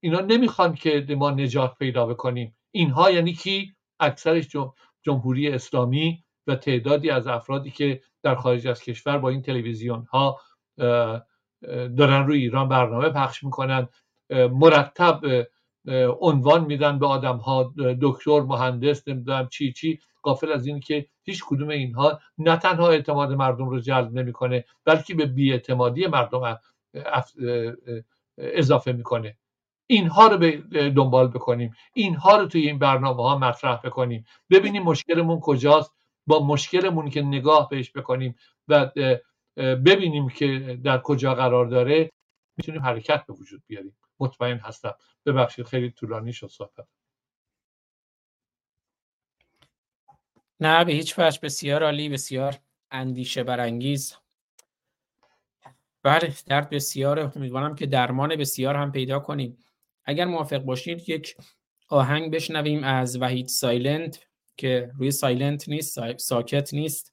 [0.00, 2.56] اینا نمی‌خوان که ما نجات پیدا بکنیم.
[2.70, 4.46] اینها یعنی کی؟ اکثرش
[5.02, 10.40] جمهوری اسلامی و تعدادی از افرادی که در خارج از کشور با این تلویزیون ها
[11.96, 13.88] دارن روی ایران برنامه پخش می‌کنن
[14.30, 15.20] مرتب
[16.20, 19.98] عنوان میدن به آدم ها دکتر مهندس نمی‌دونم چی چی.
[20.22, 25.14] قافل از این که هیچ کدوم اینها نه تنها اعتماد مردم رو جلب نمی‌کنه بلکه
[25.14, 26.58] به بیاعتمادی مردم
[28.38, 29.36] اضافه می‌کنه.
[29.90, 30.56] اینها رو به
[30.90, 31.74] دنبال بکنیم.
[31.92, 34.26] اینها رو توی این برنامه ها مطرح بکنیم.
[34.50, 35.94] ببینیم مشکلمون کجاست.
[36.26, 38.36] با مشکلمون که نگاه بهش بکنیم
[38.68, 38.90] و
[39.56, 42.10] ببینیم که در کجا قرار داره
[42.56, 43.98] می‌تونیم حرکت به وجود بیاریم.
[44.20, 44.94] مطمئن هستم.
[45.26, 46.86] ببخشید خیلی طولانی شد صحبت.
[50.60, 51.40] نه به هیچ وجه.
[51.42, 52.58] بسیار عالی بسیار
[52.90, 54.16] اندیشه برانگیز.
[56.02, 59.58] بله درد بسیار امیدوارم که درمان بسیار هم پیدا کنیم.
[60.08, 61.36] اگر موافق باشید یک
[61.88, 67.12] آهنگ بشنویم از وحید سایلنت که روی silent نیست ساکت نیست.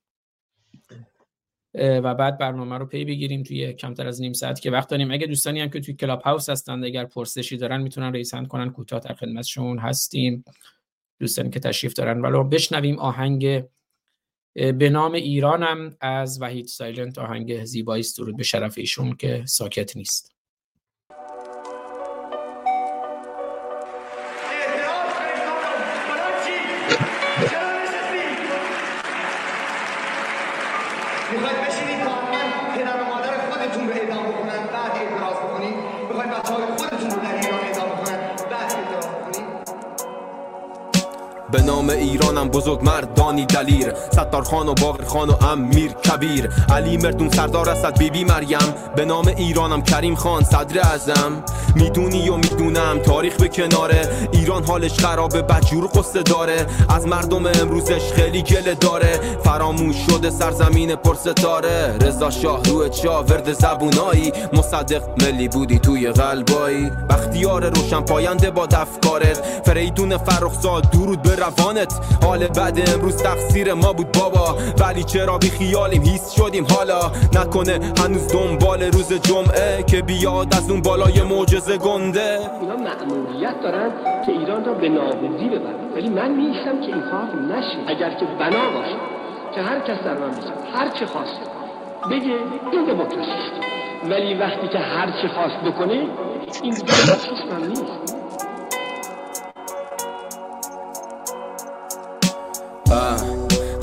[1.74, 5.12] و بعد برنامه رو پی بگیریم توی کمتر از نیم ساعت که وقت داریم.
[5.12, 8.70] اگه دوستانی هم که توی Clubhouse هستند اگر پرسشی دارن می‌تونن raise hand کنن.
[8.70, 10.44] کوتاه در خدمتشون هستیم.
[11.20, 12.22] دوستانی که تشریف دارن.
[12.22, 13.64] ولی بشنویم آهنگ
[14.54, 17.18] به نام ایرانم از وحید سایلنت.
[17.18, 20.35] آهنگ زیبایی درود به شرف ایشون که ساکت نیست.
[42.46, 43.94] ایرانم بزرگ مردانی دلیر.
[44.12, 46.50] ستار خان و باقر خان و امیر کبیر.
[46.70, 48.74] علی مردون سردار اسد بیبی مریم.
[48.96, 51.44] به نام ایرانم کریم خان صدر ازم
[51.76, 54.10] می‌دونی و می‌دونم تاریخ به کناره.
[54.32, 56.66] ایران حالش خرابه بجور قصه داره.
[56.90, 59.20] از مردم امروزش خیلی گله داره.
[59.44, 64.32] فراموش شده سرزمین پرستاره رضا شاه روی چا ورد زبونایی.
[64.54, 66.92] مصدق ملی بودی توی قلبایی.
[67.10, 69.42] بختیار روشن پاینده با دفکارت.
[69.66, 71.94] فریدون فرخزاد درود به روانت.
[72.36, 74.58] حال بعد امروز تقصیر ما بود بابا.
[74.80, 77.12] ولی چرا بی خیالیم هیس شدیم حالا.
[77.34, 82.40] نکنه هنوز دنبال روز جمعه که بیاد از اون بالای معجزه گنده.
[82.62, 83.92] اینا معمولیت دارن
[84.26, 85.94] که ایران را به نابودی ببرن.
[85.96, 87.78] ولی من میشم که این کار نشه.
[87.88, 88.98] اگر که بنا باشه
[89.56, 90.32] که هر کس در من
[90.76, 91.40] هر چه خواست.
[92.12, 92.36] بگه
[92.72, 93.32] این دموکراسی
[94.10, 96.08] ولی وقتی که هر چه خواست بکنه
[96.64, 97.30] این دموکراسی
[97.68, 98.25] نیست.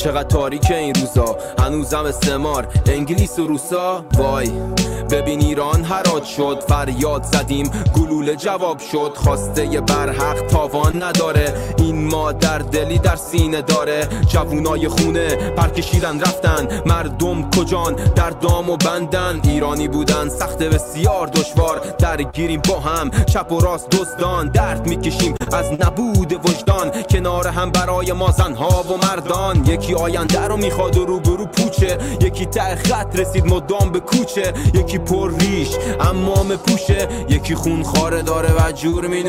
[0.05, 2.67] چقدر تاریک این روزا؟ هنوزم استعمار.
[2.87, 4.51] انگلیس و روسا؟ وای.
[5.11, 7.71] ببین ایران هرات شد فریاد زدیم.
[7.97, 11.55] گلوله جواب شد خواسته برحق تاوان نداره.
[11.79, 14.09] این مادر دلی در سینه داره.
[14.29, 16.83] جوونای خونه پرکشیدن رفتن.
[16.87, 19.41] مردم کجان؟ در دام و بندن.
[19.45, 21.81] ایرانی بودن سخت بسیار دشوار.
[21.99, 24.49] درگیریم با هم چپ و راست دزدان.
[24.49, 26.91] درد می‌کشیم از نبود وجدان.
[27.11, 29.67] کنار هم برای ما زنها و مردان.
[29.67, 31.99] یکی آینده رو می‌خواد و روبرو پوچه.
[32.21, 34.53] یکی ته خط رسید مدام به کوچه.
[34.75, 35.69] یکی پر ریش
[36.01, 37.09] امام پوشه.
[37.29, 39.23] یکی خون خاره داره و جور می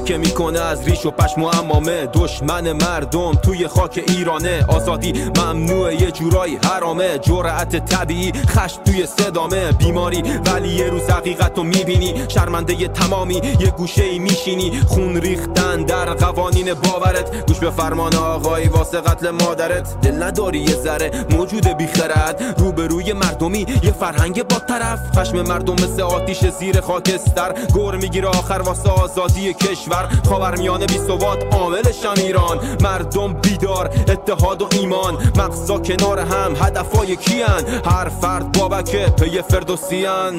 [0.00, 4.64] که می‌کنه از ریش و پشم و امامه دشمن مردم توی خاک ایرانه.
[4.68, 7.18] آزادی ممنوع یه جورایی حرامه.
[7.18, 9.72] جرأت طبیعی خش توی صدامه.
[9.72, 12.14] بیماری ولی یه روز حقیقت رو می‌بینی.
[12.28, 14.80] شرمنده تمامی یه گوشه میشینی.
[14.88, 17.46] خون ریختن در قوانین باورت.
[17.46, 20.00] گوش به فرمان آقای واسه قتل مادرت.
[20.00, 24.98] دل نداری یه ذره موجود بیخرد روبروی مردمی یه فرهنگ با طرف.
[25.18, 27.54] خشم مردم مثل آتیش زیر خاکستر.
[27.72, 29.54] گور می‌گیره آخر واسه آزادی
[29.84, 32.78] کشور خاورمیانه بی ثبات عاملشم ایران.
[32.80, 35.14] مردم بیدار اتحاد و ایمان.
[35.14, 40.34] مقصا کنار هم هدفای کیان؟ هر فرد بابکه پی فردوسیان.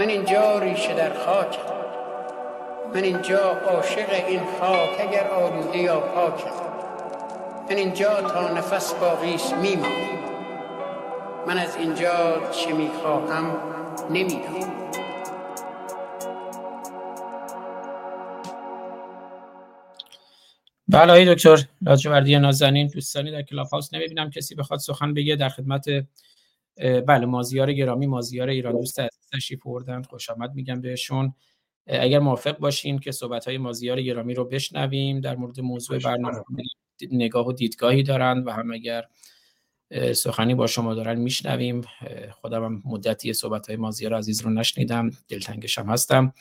[0.00, 1.74] من اینجا ریشه در خاکم.
[2.94, 3.38] من اینجا
[3.68, 6.50] عاشق این خاک اگر آلوده یا پاکم.
[7.70, 10.14] من اینجا تا نفس باقیش میمانم.
[11.46, 12.10] من از اینجا
[12.50, 13.56] چه می‌خواهم
[14.10, 14.74] نمی‌دانم.
[20.88, 23.94] بله آقای دکتر لاجوردی نازنین دوستانی در کلاب هاوس.
[23.94, 25.86] نمی‌بینم کسی بخواد سخن بگه در خدمت
[27.06, 28.72] بله مازیار گرامی مازیار ایران.
[28.72, 29.00] دوست
[29.32, 31.34] تشریف بردند خوش آمد میگم بهشون.
[31.86, 35.20] اگر موافق باشین که صحبت های مازیار گرامی رو بشنویم.
[35.20, 36.42] در مورد موضوع برنامه
[37.10, 39.04] نگاه و دیدگاهی دارند و هم اگر
[40.12, 41.80] سخنی با شما دارن میشنویم.
[42.30, 45.10] خودم هم مدتی صحبت های مازیار عزیز رو نشنیدم.
[45.28, 46.32] دلتنگشم هستم.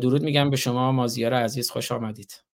[0.00, 2.49] درود میگم به شما مازیار عزیز خوش آمدید.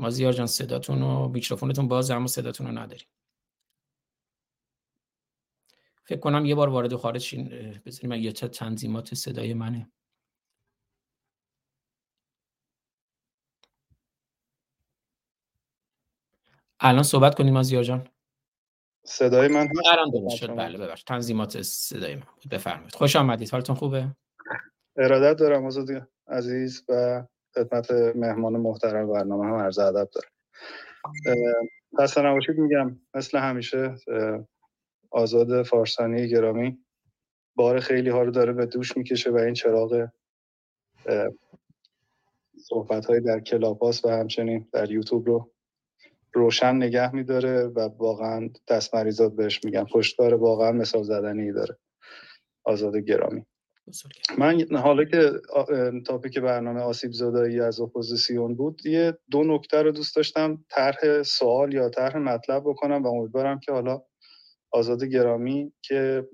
[0.00, 3.08] مازیار جان صداتون و میکروفونتون باز اما صداتون رو نداریم.
[6.04, 7.48] فکر کنم یه بار وارد و خارج شین
[7.86, 9.90] بذاریم یه تنظیمات صدای منه.
[16.80, 18.08] الان صحبت کنیم از جان؟
[19.04, 20.56] صدای من الان درست شد.
[20.56, 22.48] بله ببخش تنظیمات صدای من بود.
[22.50, 22.94] بفرمایید.
[22.94, 23.50] خوش آمدید.
[23.50, 24.16] حالتون خوبه؟
[24.96, 27.24] ارادت دارم آزادی عزیز و
[27.54, 30.30] خدمت مهمان محترم برنامه هم عرض ادب دارم.
[32.00, 33.94] خسته نباشید میگم مثل همیشه
[35.10, 36.78] آزاد فارسانی گرامی
[37.56, 40.08] بار خیلی ها رو داره به دوش می‌کشه و این چراغ
[42.58, 45.52] صحبت های در Clubhouse و همچنین در یوتیوب رو
[46.32, 49.84] روشن نگه میداره و واقعا دست مریزاد بهش میگن.
[49.84, 51.78] پشتکار واقعا مثال زدنی داره.
[52.64, 53.46] آزاد گرامی.
[54.38, 55.32] من حالا که
[56.06, 61.74] topic برنامه آسیب زدایی از اپوزیسیون بود یه دو نکته رو دوست داشتم طرح سوال
[61.74, 64.02] یا طرح مطلب بکنم و امیدوارم که حالا
[64.72, 66.28] آزاد گرامی که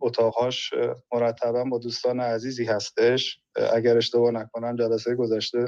[0.00, 0.74] اتاقهاش
[1.12, 3.40] مرتبا با دوستان عزیزی هستش
[3.72, 5.64] اگر اشتباه نکنم جلسه گذشته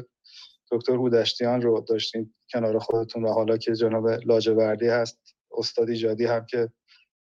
[0.72, 5.20] دکتر هودشتیان رو داشتیم کنار خودتون و حالا که جناب لاجوردی هست
[5.52, 6.70] استاد ایجادی هم که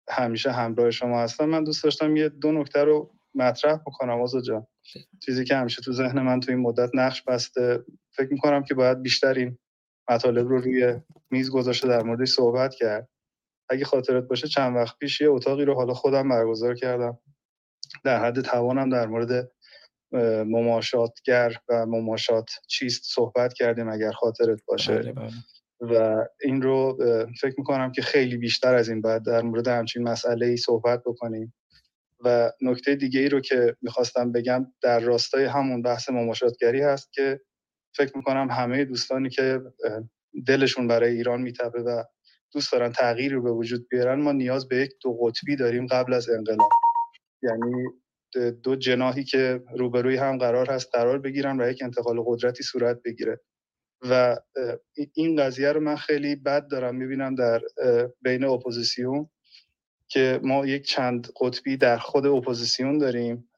[0.08, 4.66] همیشه همراه شما هستن من دوست داشتم یه دو نکته رو مطرح بکنم آزاد جان.
[5.24, 7.84] چیزی که همیشه تو ذهن من تو این مدت نقش بسته
[8.16, 9.58] فکر می‌کنم که باید بیشتر این
[10.10, 13.08] مطالب رو روی میز گذاشته در موردش صحبت کرد.
[13.68, 17.18] اگه خاطرت باشه چند وقت پیش یه اتاقی رو حالا خودم برگزار کردم.
[18.04, 19.52] در حد توانم در مورد
[20.46, 24.98] مماشاتگر و مماشات چیست صحبت کردیم اگر خاطرت باشه.
[24.98, 25.30] بله بله.
[25.80, 26.98] و این رو
[27.40, 31.54] فکر می‌کنم که خیلی بیشتر از این بعد در مورد همچین مسئله ای صحبت بکنیم.
[32.24, 37.40] و نکته دیگه ای رو که می‌خواستم بگم در راستای همون بحث مماشاتگری هست که
[37.96, 39.60] فکر می‌کنم همه دوستانی که
[40.46, 42.02] دلشون برای ایران می‌تپه و
[42.52, 46.14] دوست دارن تغییر رو به وجود بیارن ما نیاز به یک دو قطبی داریم قبل
[46.14, 46.70] از انقلاب.
[47.42, 47.84] یعنی
[48.62, 53.40] دو جناحی که روبروی هم قرار هست قرار بگیرن و یک انتقال قدرتی صورت بگیره.
[54.10, 54.36] و
[55.14, 57.62] این قضیه رو من خیلی بد دارم می‌بینم در
[58.22, 59.30] بین اپوزیسیون.
[60.14, 63.48] که ما یک چند قطبی در خود اپوزیسیون داریم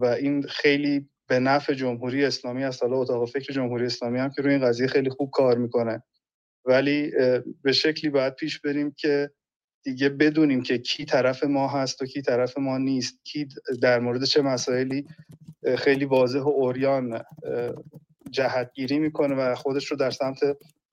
[0.00, 2.82] و این خیلی به نفع جمهوری اسلامی است.
[2.82, 6.02] حالا اتاق فکر جمهوری اسلامی هم که روی این قضیه خیلی خوب کار می‌کنه.
[6.64, 7.12] ولی
[7.62, 9.30] به شکلی باید پیش بریم که
[9.84, 13.24] دیگه بدونیم که کی طرف ما هست و کی طرف ما نیست.
[13.24, 13.48] کی
[13.82, 15.06] در مورد چه مسائلی
[15.78, 17.22] خیلی واضح و اوریان
[18.30, 20.38] جهتگیری می‌کنه و خودش رو در سمت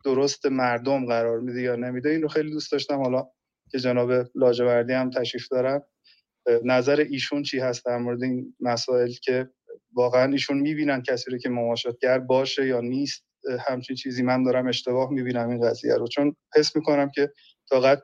[0.05, 2.97] درست مردم قرار میده یا نمیده این رو خیلی دوست داشتم.
[2.97, 3.27] حالا
[3.71, 5.81] که جناب لاجوردی هم تشریف دارن.
[6.63, 9.49] نظر ایشون چی هست در مورد این مسائل که
[9.93, 13.25] واقعا ایشون می‌بینن کسی رو که مماشاتگر باشه یا نیست؟
[13.67, 16.07] همچین چیزی من دارم اشتباه می‌بینم این قضیه رو.
[16.07, 17.31] چون حس می‌کنم که
[17.69, 17.95] تا,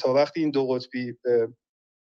[0.00, 1.14] تا وقتی این دو قطبی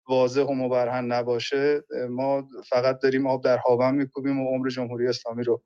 [0.10, 5.44] واضح و مبرهن نباشه ما فقط داریم آب در هاون میکوبیم و عمر جمهوری اسلامی
[5.44, 5.64] رو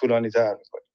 [0.00, 0.91] طولانی تر می‌کنیم.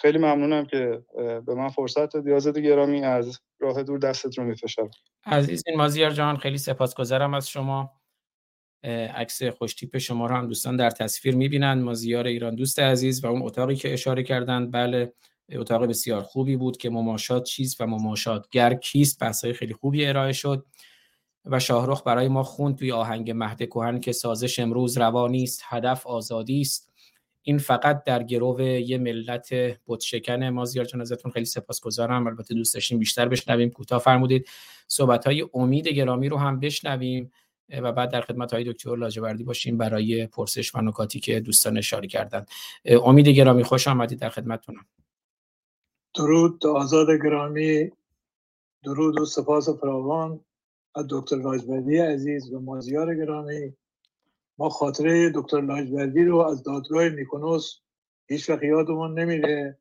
[0.00, 1.02] خیلی ممنونم که
[1.46, 2.32] به من فرصت دادی.
[2.32, 4.90] آزاد گرامی از راه دور دستت رو میفشارم.
[5.26, 7.92] عزیزین مازیار جان خیلی سپاسگزارم از شما.
[9.14, 13.42] عکس خوشتیپ شما رو هم دوستان در تصویر می‌بینند مازیار ایران دوست عزیز و اون
[13.42, 15.12] اتاقی که اشاره کردند بله
[15.52, 19.20] اتاق بسیار خوبی بود که مماشات چیست و مماشاتگر کیست.
[19.20, 20.66] بحثای خیلی خوبی ارائه شد
[21.44, 26.06] و شاهرخ برای ما خوند توی آهنگ مهد کوهن که سازش امروز روانی است هدف
[26.06, 26.87] آزادی است.
[27.42, 29.48] این فقط در گرو یه ملت
[29.86, 31.32] بتشکن ما زیار جان ازتون.
[31.32, 32.26] خیلی سپاسگزارم.
[32.26, 33.70] البته دوست داشتیم بیشتر بشنویم.
[33.70, 34.48] کوتاه فرمودید.
[34.88, 37.32] صحبت های امید گرامی رو هم بشنویم
[37.82, 42.08] و بعد در خدمت های دکتر لاجوردی باشیم برای پرسش و نکاتی که دوستان اشاره
[42.08, 42.48] کردند
[42.84, 44.86] امید گرامی خوش آمدید در خدمتتونم.
[46.14, 47.90] درود آزاد گرامی
[48.84, 50.40] درود و سپاس فراوان.
[50.94, 53.72] از دکتر لاجوردی عزیز و مازیار گرامی.
[54.58, 57.80] ما خاطره دکتر لاجوردی رو از دادگاه میکنوس
[58.28, 59.78] هیچ وقت یادمون نمیره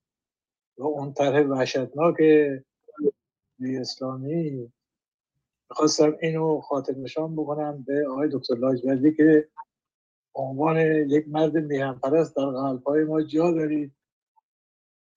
[0.78, 2.16] و اون طرح وحشتناک
[3.60, 4.72] اسلامی.
[5.70, 9.50] می‌خواستم اینو خاطر نشان بکنم به آقای دکتر لاجوردی که
[10.36, 10.78] عنوان
[11.10, 13.92] یک مرد میهن پرست در قلب های ما جا دارید.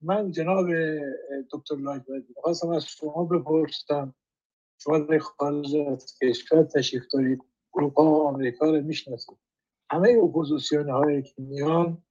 [0.02, 0.66] من جناب
[1.52, 4.14] دکتر لاجوردی می‌خواستم از شما بپرسم
[4.78, 7.42] شما در خارج از کشور تشریف دارید
[7.74, 9.49] اروپا و آمریکا رو می‌شناسید.
[9.90, 12.02] همه اپوزیسیون هایی که میان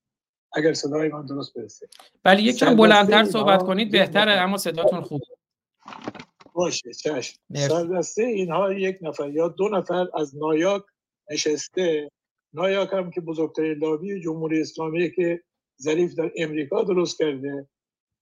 [0.54, 1.88] اگر صدای من درست برسه.
[2.24, 5.22] بله یکم بلندتر صحبت کنید بهتره اما صداتون خوب.
[6.54, 7.40] باشه چشم.
[7.54, 10.84] سردسته اینها یک نفر یا دو نفر از نایاک
[11.32, 12.12] نشسته.
[12.54, 15.44] نایاک هم که بزرگترین لابی جمهوری اسلامی که
[15.82, 17.68] ظریف در امریکا درست کرده.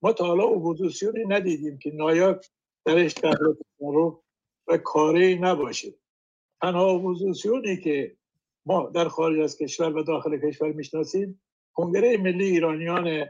[0.01, 2.49] ما تا حالا اپوزیسیونی ندیدیم که نایاک
[2.86, 3.36] درش در
[3.80, 4.24] رو
[4.68, 5.93] و کاری نباشه.
[6.62, 8.18] تنها اپوزیسیونی که
[8.68, 11.41] ما در خارج از کشور و داخل کشور می‌شناسیم.
[11.74, 13.26] کنگره ملی ایرانیان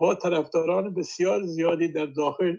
[0.00, 2.56] با طرفداران بسیار زیادی در داخل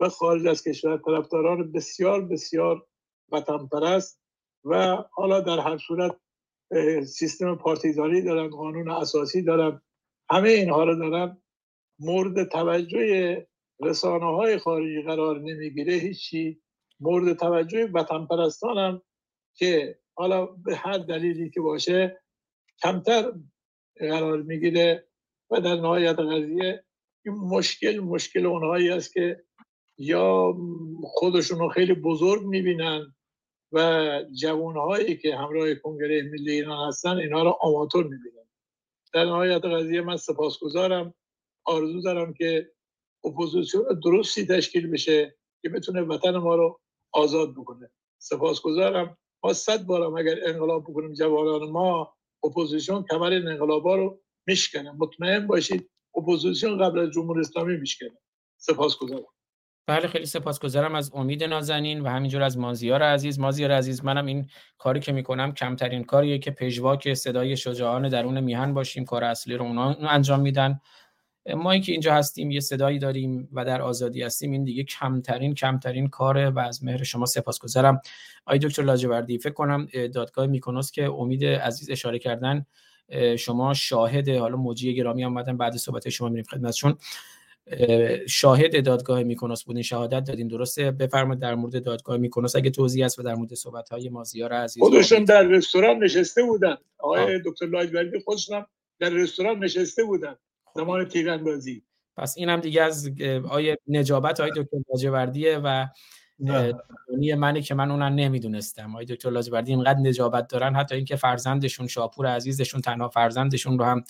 [0.00, 2.86] و خارج از کشور طرفداران بسیار بسیار
[3.32, 4.20] وطن پرست
[4.64, 6.16] و حالا در هر صورت
[7.04, 9.82] سیستم پارتیزانی دارن قانون اساسی دارن.
[10.30, 11.42] همه اینها رو دارن.
[11.98, 13.46] مورد توجه
[13.80, 16.62] رسانه های خارجی قرار نمی‌گیره هیچی.
[17.00, 19.02] مورد توجه وطن پرستان
[19.54, 22.22] که حالا به هر دلیلی که باشه
[22.82, 23.32] کمتر
[23.96, 25.08] قرار می‌گیره
[25.50, 26.84] و در نهایت قضیه
[27.24, 29.44] این مشکل مشکل اونهایی است که
[29.98, 30.56] یا
[31.02, 33.14] خودشون رو خیلی بزرگ می‌بینن
[33.72, 38.48] و جوانهایی که همراه کنگره ملی ایران هستن اینها رو آماتور می‌بینن.
[39.12, 41.14] در نهایت قضیه من سپاسگزارم.
[41.64, 42.72] آرزو دارم که
[43.24, 46.80] اپوزیسیون درستی تشکیل بشه که بتونه وطن ما رو
[47.12, 47.90] آزاد بکنه.
[48.18, 49.18] سپاسگزارم.
[49.46, 54.92] ما صد بارم اگر انقلاب بکنیم جوانان ما اپوزیسیون کمر این انقلابا رو میشکنه.
[54.98, 58.18] مطمئن باشید اپوزیسیون قبل از جمهوری اسلامی میشکنه.
[58.56, 59.24] سپاسگزارم.
[59.86, 63.38] بله خیلی سپاسگزارم از امید نازنین و همینجور از مازیار عزیز.
[63.38, 68.74] مازیار عزیز منم این کاری که می‌کنم کمترین کاریه که پژواک صدای شجاعان درون میهن
[68.74, 69.04] باشیم.
[69.04, 70.80] کار اصلی رو اونا انجام میدن.
[71.54, 76.08] ما که اینجا هستیم یه صدایی داریم و در آزادی هستیم این دیگه کمترین کمترین
[76.08, 78.00] کاره و از مهر شما سپاسگزارم.
[78.46, 82.66] آقای دکتر لاجوردی فکر کنم دادگاه میکونوس که امید عزیز اشاره کردن
[83.38, 86.98] شما شاهد حالا موجی گرامی آمدن بعد صحبت شما میریم خدمتشون.
[88.28, 93.18] شاهد دادگاه میکنوس بودین شهادت دادین درسته؟ بفرمایید در مورد دادگاه میکنوس اگه توضیح هست
[93.18, 96.76] و در مورد صحبت های مازیار عزیز خودشون در رستوران نشسته بودن.
[96.98, 98.66] آقای دکتر لاجوردی خودشون
[98.98, 100.36] در رستوران نشسته بودن.
[100.76, 101.82] زمان تیراندازی.
[102.16, 103.10] پس اینم دیگه از
[103.48, 105.86] آیه نجابت آقای دکتر لاجوردیه و
[107.08, 108.90] دونی منه که من اونم نمی‌دونستم.
[108.90, 114.04] آقای دکتر لاجوردی اینقدر نجابت دارن حتی اینکه فرزندشون شاپور عزیزشون تنها فرزندشون رو هم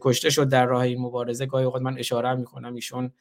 [0.00, 1.46] کشته شد در راه این مبارزه.
[1.46, 3.12] گاهی اوقات من اشاره می‌کنم ایشون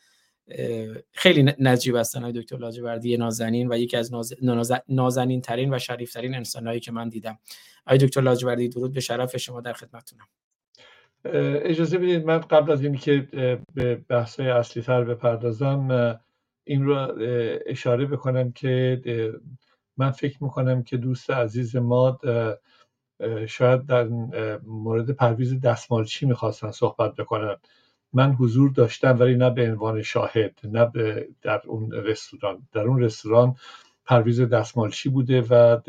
[1.12, 4.12] خیلی نجیب هستن های دکتر لاجوردی نازنین و یکی از
[4.90, 7.40] نازنین ترین و شریف ترین انسانهایی که من دیدم.
[7.86, 10.28] آقای دکتر لاجوردی درود به شرف شما در خدمتتونم.
[11.26, 13.28] اجازه بدید من قبل از اینکه
[13.74, 16.20] به بحث اصلی تر بپردازم
[16.64, 17.18] این رو
[17.66, 19.02] اشاره بکنم که
[19.98, 22.20] من فکر می‌کنم که دوست عزیز ما
[23.48, 24.08] شاید در
[24.64, 27.56] مورد پرویز دستمالچی می‌خواستن صحبت بکنن.
[28.14, 30.92] من حضور داشتم ولی نه به عنوان شاهد نه
[31.42, 32.68] در اون رستوران.
[32.72, 33.56] در اون رستوران
[34.06, 35.80] پرویز دستمالچی بوده و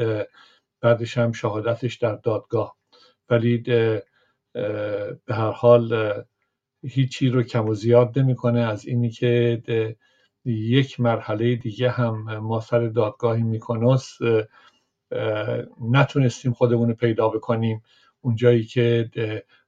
[0.80, 2.76] بعدش هم شهادتش در دادگاه.
[3.30, 3.64] ولی
[4.52, 6.12] به هر حال
[6.82, 8.60] هیچی رو کم و زیاد نمی‌کنه.
[8.60, 9.62] از اینی که
[10.44, 14.18] یک مرحله دیگه هم ما سر دادگاهی میکنوس
[15.90, 17.82] نتونستیم خودمون رو پیدا بکنیم.
[18.20, 19.10] اونجایی که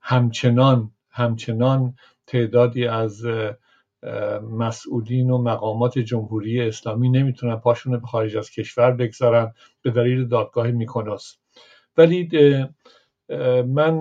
[0.00, 1.94] همچنان همچنان
[2.26, 3.26] تعدادی از
[4.50, 9.52] مسئولین و مقامات جمهوری اسلامی نمی‌تونن پاشون به خارج از کشور بگذارن
[9.82, 11.36] به دلیل دادگاه میکناس
[11.96, 12.28] ولی
[13.66, 13.94] من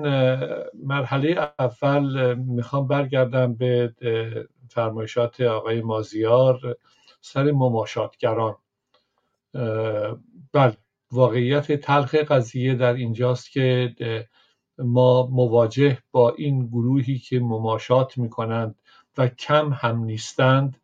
[0.84, 3.94] مرحله اول می‌خوام برگردم به
[4.70, 6.78] فرمایشات آقای مازیار
[7.22, 8.56] سر مماشاتگران.
[10.54, 10.78] بله
[11.12, 13.96] واقعیت تلخ قضیه در اینجاست که
[14.78, 18.76] ما مواجه با این گروهی که مماشات می‌کنند
[19.18, 20.78] و کم هم نیستند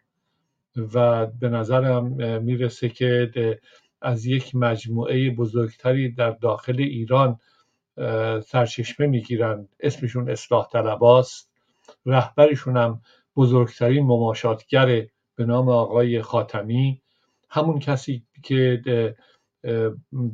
[0.94, 2.06] و به نظرم
[2.44, 3.60] می‌رسه که
[4.02, 7.40] از یک مجموعه بزرگتری در داخل ایران
[8.46, 11.52] سرچشمه می‌گیرند اسمشون اصلاح طلباست
[12.06, 13.02] رهبرشون هم
[13.36, 14.86] بزرگترین مماشاتگر
[15.36, 17.02] به نام آقای خاتمی.
[17.50, 18.82] همون کسی که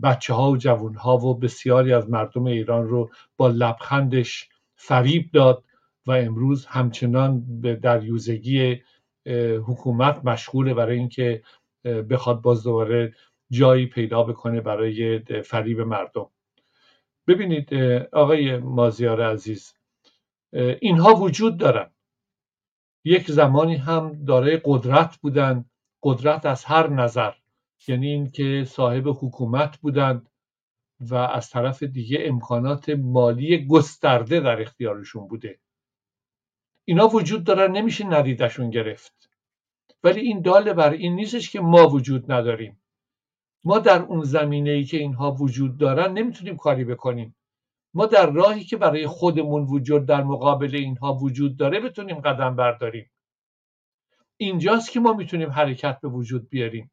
[0.03, 5.64] بچه ها و جوون ها و بسیاری از مردم ایران رو با لبخندش فریب داد
[6.05, 8.82] و امروز همچنان به دریوزگی
[9.66, 11.43] حکومت مشغوله برای اینکه
[12.09, 13.14] بخواد باز دوباره
[13.51, 16.28] جایی پیدا بکنه برای فریب مردم.
[17.28, 17.74] ببینید
[18.13, 19.74] آقای مازیار عزیز
[20.82, 21.91] اینها وجود دارن.
[23.05, 25.71] یک زمانی هم دارای قدرت بودند
[26.03, 27.34] قدرت از هر نظر
[27.88, 30.30] یعنی اینکه صاحب حکومت بودند
[30.99, 35.59] و از طرف دیگه امکانات مالی گسترده در اختیارشون بوده.
[36.86, 39.30] اینا وجود دارن نمیشه ندیدشون گرفت.
[40.03, 42.82] ولی این داله بر این نیستش که ما وجود نداریم.
[43.64, 47.36] ما در اون زمینه ای که اینها وجود دارن نمی‌تونیم کاری بکنیم.
[47.93, 53.11] ما در راهی که برای خودمون وجود در مقابل اینها وجود داره بتونیم قدم برداریم.
[54.38, 56.91] اینجاست که ما می‌تونیم حرکت به وجود بیاریم.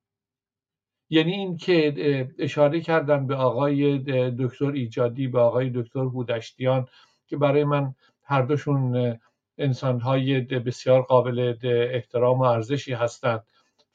[1.11, 3.99] یعنی این که اشاره کردن به آقای
[4.39, 6.87] دکتر ایجادی به آقای دکتر هودشتیان
[7.27, 9.19] که برای من هر دوشون
[9.59, 11.55] انسانهای بسیار قابل
[11.93, 13.45] احترام و ارزشی هستند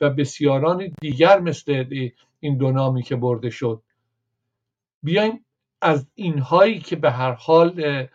[0.01, 1.83] و بسیاران دیگر مثل
[2.45, 3.83] این دو نامی که برده شد.
[5.03, 5.45] بیایم
[5.81, 8.07] از اینهایی که به هر حال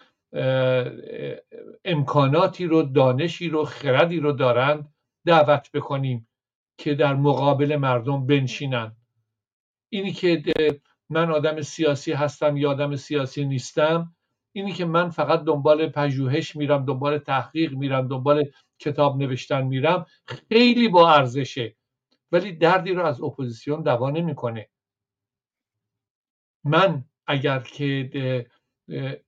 [1.85, 4.95] امکاناتی رو دانشی رو خردی رو دارند
[5.27, 6.29] دعوت بکنیم
[6.79, 8.97] که در مقابل مردم بنشینن
[9.89, 10.43] اینی که
[11.11, 14.15] من آدم سیاسی هستم یا آدم سیاسی نیستم
[14.53, 18.45] اینی که من فقط دنبال پژوهش میرم دنبال تحقیق میرم دنبال
[18.79, 21.77] کتاب نوشتن میرم خیلی با ارزشه.
[22.33, 24.69] ولی دردی رو از اپوزیسیون دوا نمی‌کنه.
[26.65, 28.47] من اگر که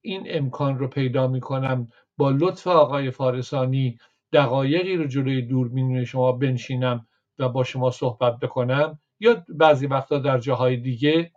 [0.00, 3.98] این امکان رو پیدا می‌کنم با لطف آقای فارسانی
[4.32, 7.06] دقایقی رو جلوی دوربین شما بنشینم
[7.38, 11.32] و با شما صحبت بکنم یا بعضی وقتا در جاهای دیگه.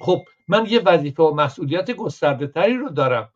[0.00, 3.32] خب من یه وظیفه و مسئولیت گسترده تری رو دارم.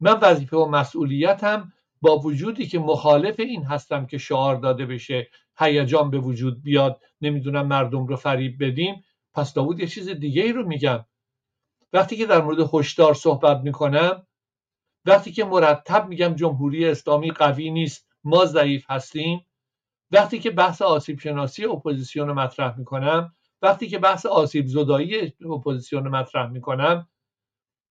[0.00, 1.72] من وظیفه و مسئولیتم
[2.04, 5.28] با وجودی که مخالف این هستم که شعار داده بشه
[5.58, 10.52] هیجان به وجود بیاد نمی‌دونم مردم رو فریب بدیم پس داوود یه چیز دیگه ای
[10.52, 11.04] رو میگم.
[11.92, 14.26] وقتی که در مورد هشدار صحبت می‌کنم
[15.04, 19.46] وقتی که مرتب میگم جمهوری اسلامی قوی نیست ما ضعیف هستیم
[20.10, 26.04] وقتی که بحث آسیب شناسی اپوزیسیون رو مطرح می‌کنم وقتی که بحث آسیب زدایی اپوزیسیون
[26.04, 27.08] رو مطرح می‌کنم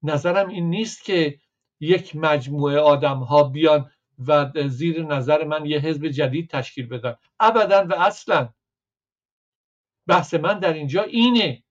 [0.03, 1.39] نظرم این نیست که
[1.79, 3.91] یک مجموعه آدم ها بیان
[4.27, 7.15] و زیر نظر من یه حزب جدید تشکیل بدن.
[7.39, 8.49] ابدا و اصلا.
[10.07, 11.63] بحث من در اینجا اینه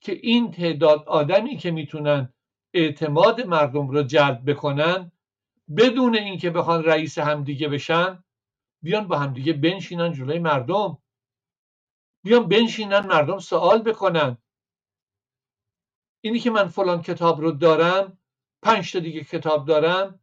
[0.00, 2.34] که این تعداد آدمی که می‌تونن
[2.74, 5.12] اعتماد مردم رو جلب بکنن
[5.76, 8.24] بدون اینکه بخوان رئیس همدیگه بشن
[8.82, 10.98] بیان با همدیگه بنشینن جلوی مردم.
[12.24, 14.38] بیان بنشینن مردم سوال بکنن.
[16.20, 18.18] اینی که من فلان کتاب رو دارم
[18.62, 20.20] پنج تا دیگه کتاب دارم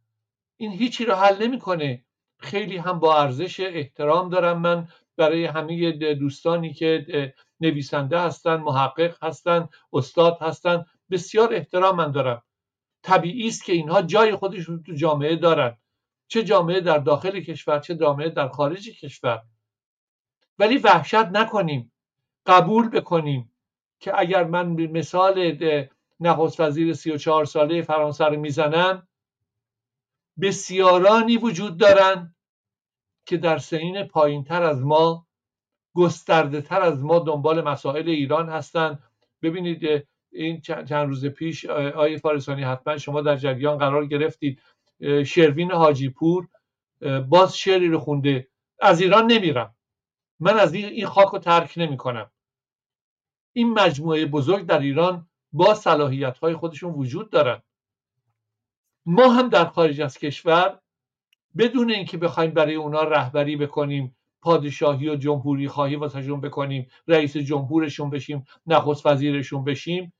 [0.62, 2.04] این هیچی رو حل نمی‌کنه.
[2.38, 9.68] خیلی هم با ارزش احترام دارم من برای همه دوستانی که نویسنده هستن محقق هستن
[9.92, 10.84] استاد هستن.
[11.10, 12.42] بسیار احترام من دارم.
[13.02, 15.76] طبیعی است که اینها جای خودشون تو جامعه دارن.
[16.28, 19.42] چه جامعه در داخل کشور چه جامعه در خارج کشور.
[20.58, 21.92] ولی وحشت نکنیم.
[22.46, 23.52] قبول بکنیم
[24.00, 25.58] که اگر من مثال
[26.20, 29.08] نخست وزیر 34 ساله فرانسه رو می‌زنم
[30.40, 32.36] بسیارانی وجود دارند
[33.26, 35.26] که در سنین پایین تر از ما
[35.94, 39.02] گسترده تر از ما دنبال مسائل ایران هستند.
[39.42, 44.62] ببینید این چند روز پیش آیه فارسانی حتما شما در جریان قرار گرفتید.
[45.26, 46.48] شروین حاجی پور
[47.28, 48.48] باز شعری رو خونده
[48.80, 49.76] از ایران نمیرم.
[50.40, 52.30] من از این خاک رو ترک نمی کنم
[53.52, 57.62] این مجموعه بزرگ در ایران با صلاحیت های خودشون وجود دارن.
[59.06, 60.78] ما هم در خارج از کشور
[61.58, 68.10] بدون اینکه بخوایم برای اونا رهبری بکنیم پادشاهی و جمهوری خواهی واسهشون بکنیم رئیس جمهورشون
[68.10, 70.12] بشیم نخست وزیرشون بشیم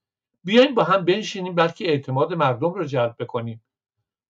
[0.45, 3.63] بیایم با هم بنشینیم بلکه اعتماد مردم رو جلب بکنیم.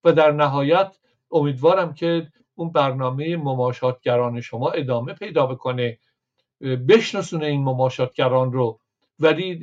[0.03, 0.97] و در نهایت
[1.31, 5.99] امیدوارم که اون برنامه مماشاتگران شما ادامه پیدا بکنه.
[6.61, 8.79] بشناسونه این مماشاتگران رو
[9.19, 9.55] ولی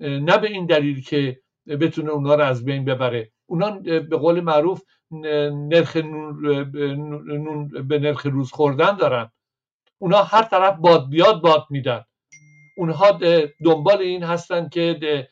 [0.00, 3.32] نه به این دلیل که بتونه اونا رو از بین ببره.
[3.50, 9.30] اونا به قول معروف نرخ نون به نرخ روز خوردن دارن.
[9.98, 12.04] اونا هر طرف باد بیاد باد میدن.
[12.76, 13.18] اونها
[13.64, 15.28] دنبال این هستن که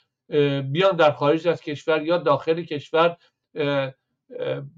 [0.73, 3.17] بیان در خارج از کشور یا داخل کشور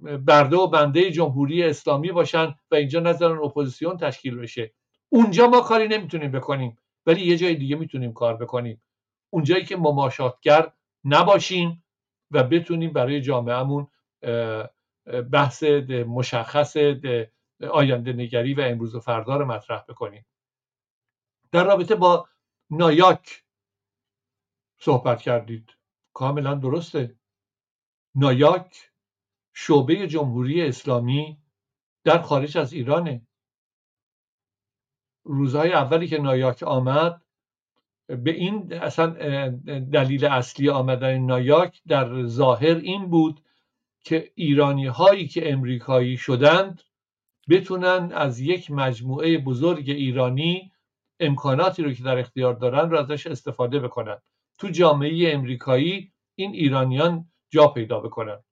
[0.03, 4.73] برده و بنده جمهوری اسلامی باشن و اینجا نظران اپوزیسیون تشکیل بشه.
[5.09, 8.83] اونجا ما کاری نمی‌تونیم بکنیم ولی یه جای دیگه می‌تونیم کار بکنیم.
[9.31, 10.73] اونجایی که مماشاتگر
[11.05, 11.85] نباشیم
[12.31, 13.89] و بتونیم برای جامعهمون
[15.33, 15.63] بحث
[16.07, 16.77] مشخص
[17.71, 20.27] آینده نگری و امروز و فردا رو مطرح بکنیم.
[21.53, 22.29] در رابطه با
[22.71, 23.45] نایاک
[24.79, 25.71] صحبت کردید.
[26.13, 27.19] کاملا درسته.
[28.15, 28.91] نایاک
[29.53, 31.43] شعبه جمهوری اسلامی
[32.05, 33.27] در خارج از ایرانه.
[35.25, 37.23] روزهای اولی که نایاک آمد
[38.09, 39.07] به این اصلا
[39.93, 43.41] دلیل اصلی آمدن نایاک در ظاهر این بود
[44.05, 46.83] که ایرانی هایی که امریکایی شدند
[47.49, 50.73] بتونن از یک مجموعه بزرگ ایرانی
[51.21, 54.19] امکاناتی رو که در اختیار دارن رو ازش استفاده بکنن.
[54.59, 58.45] تو جامعه امریکایی این ایرانیان جا پیدا بکنن.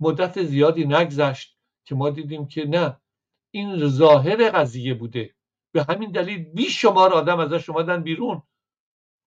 [0.00, 2.96] مدت زیادی نگذشت که ما دیدیم که نه
[3.50, 5.34] این ظاهر قضیه بوده.
[5.72, 8.42] به همین دلیل بیش شمار آدم ازش اومدن بیرون.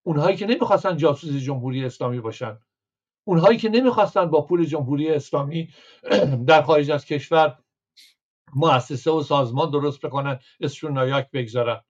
[0.05, 2.59] اونهایی که نمی‌خواستن جاسوس جمهوری اسلامی باشن.
[3.27, 5.73] اونهایی که نمی‌خواستن با پول جمهوری اسلامی
[6.47, 7.63] در خارج از کشور
[8.55, 11.81] مؤسسه و سازمان درست بکنن اسمشون نایاک بگذارن.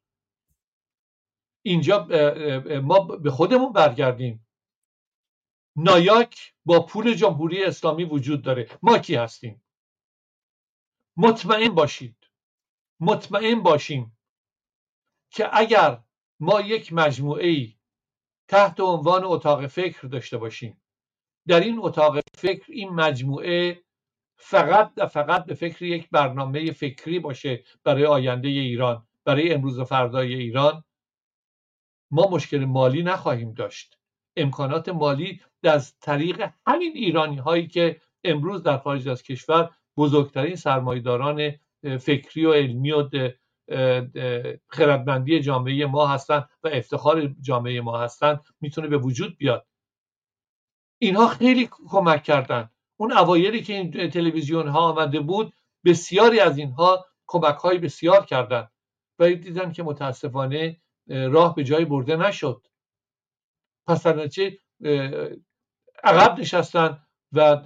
[1.65, 2.07] اینجا
[2.83, 4.47] ما به خودمون برگردیم.
[5.77, 8.69] نایاک با پول جمهوری اسلامی وجود داره.
[8.83, 9.63] ما کی هستیم؟
[11.17, 12.17] مطمئن باشید.
[12.99, 14.17] مطمئن باشیم
[15.31, 16.03] که اگر
[16.39, 17.77] ما یک مجموعه ای
[18.47, 20.81] تحت عنوان اتاق فکر داشته باشیم.
[21.47, 23.83] در این اتاق فکر این مجموعه
[24.37, 29.85] فقط و فقط به فکر یک برنامه فکری باشه برای آینده ایران برای امروز و
[29.85, 30.83] فردای ایران.
[32.11, 33.97] ما مشکل مالی نخواهیم داشت.
[34.37, 41.51] امکانات مالی از طریق همین ایرانی هایی که امروز در خارج از کشور بزرگترین سرمایداران
[41.99, 43.09] فکری و علمی و
[44.67, 49.67] خردمندی جامعه ما هستند و افتخار جامعه ما هستند می‌تونه به وجود بیاد.
[51.01, 52.69] اینها خیلی کمک کردن.
[52.97, 55.53] اون اوایلی که این تلویزیون ها آمده بود
[55.85, 58.71] بسیاری از اینها کمک های بسیار کردند
[59.19, 62.67] و دیدن که متاسفانه راه به جای برده نشد.
[63.87, 64.59] پس چه
[66.03, 67.63] عقب نشستن و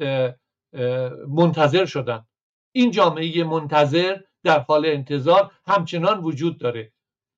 [1.27, 2.25] منتظر شدن.
[2.71, 6.91] این جامعه منتظر در حال انتظار همچنان وجود داره.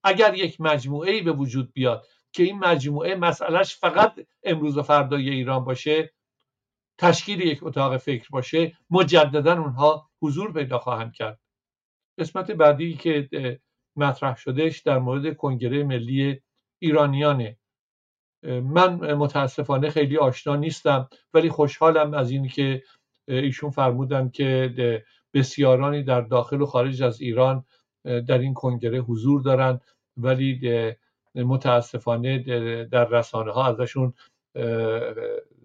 [0.03, 5.64] اگر یک مجموعه به وجود بیاد که این مجموعه مسئلهش فقط امروز و فردای ایران
[5.64, 6.14] باشه
[6.97, 11.39] تشکیل یک اتاق فکر باشه مجددا اونها حضور پیدا خواهند کرد.
[12.20, 13.30] قسمت بعدی که
[13.95, 16.41] مطرح شدهش در مورد کنگره ملی
[16.80, 17.57] ایرانیانه.
[18.43, 22.84] من متاسفانه خیلی آشنا نیستم ولی خوشحالم از این که
[23.28, 24.74] ایشون فرمودن که
[25.34, 27.66] بسیارانی در داخل و خارج از ایران
[28.04, 29.82] در این کنگره حضور دارند.
[30.18, 30.62] ولی
[31.36, 32.40] متاسفانه
[32.84, 34.14] در رسانه ها ازشون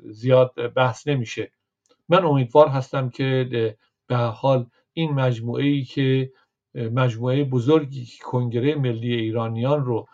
[0.04, 1.50] زیاد بحث نمیشه.
[2.08, 3.48] من امیدوار هستم که
[4.06, 6.32] به حال این مجموعه ای که
[6.74, 10.08] مجموعه بزرگی کنگره ملی ایرانیان رو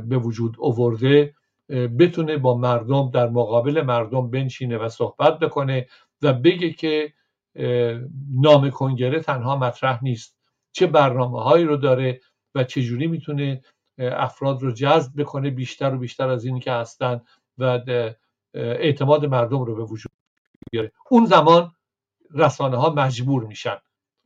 [0.00, 1.34] به وجود آورده
[1.98, 5.86] بتونه با مردم در مقابل مردم بنشینه و صحبت بکنه
[6.22, 7.12] و بگه که
[8.30, 10.38] نام کنگره تنها مطرح نیست.
[10.72, 12.20] چه برنامه هایی رو داره
[12.54, 13.62] و چجوری می‌تونه
[13.98, 17.20] افراد رو جذب بکنه بیشتر و بیشتر از اینی که هستن
[17.58, 17.80] و
[18.54, 20.12] اعتماد مردم رو به وجود
[20.72, 20.92] بیاره.
[21.10, 21.72] اون زمان
[22.30, 23.76] رسانه ها مجبور میشن.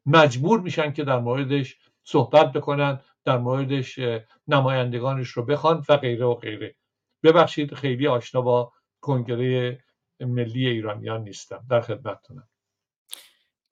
[0.07, 4.01] مجبور میشن که در موردش صحبت بکنن در موردش
[4.49, 6.75] نمایندگانش رو بخوان و غیره و غیره.
[7.23, 9.85] ببخشید خیلی آشنا با کنگره
[10.21, 11.65] ملی ایرانیان نیستم.
[11.71, 12.49] در خدمتتونم.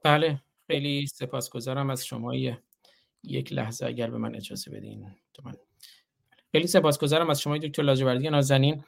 [0.03, 2.35] بله خیلی سپاسگزارم از شما
[3.25, 5.13] یک لحظه اگر به من اجازه بدین.
[5.45, 5.53] من
[6.53, 8.85] خیلی سپاسگزارم از شما دکتر لاجوردی نازنین.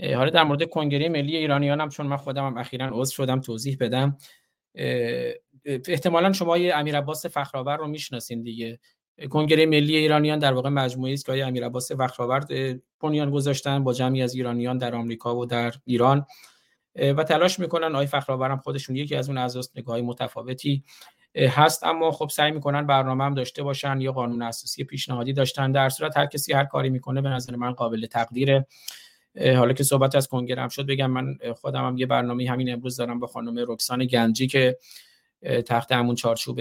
[0.00, 3.76] حالا در مورد کنگره ملی ایرانیان هم چون من خودم هم اخیرا عضو شدم توضیح
[3.80, 4.18] بدم.
[5.64, 8.78] احتمالا شما امیر عباس فخرآور رو می‌شناسین دیگه.
[9.30, 12.44] کنگره ملی ایرانیان در واقع مجموعه است که امیر عباس فخرآور
[13.00, 16.26] بنیان گذاشتن با جمعی از ایرانیان در آمریکا و در ایران.
[16.98, 17.94] و تلاش می‌کنن.
[17.94, 20.84] آقای فخرآور هم خودشون یکی از اون اعضاست نگاه متفاوتی
[21.36, 21.84] هست.
[21.84, 25.72] اما خب سعی می‌کنن برنامه هم داشته باشن یا قانون اساسی پیشنهادی داشتن.
[25.72, 28.66] در صورت هر کسی هر کاری می‌کنه به نظر من قابل تقدیره.
[29.40, 32.96] حالا که صحبت از کنگره هم شد بگم من خودم هم یه برنامه همین امروز
[32.96, 34.78] دارم با خانم رکسان گنجی که
[35.66, 36.60] تحت همون چارچوب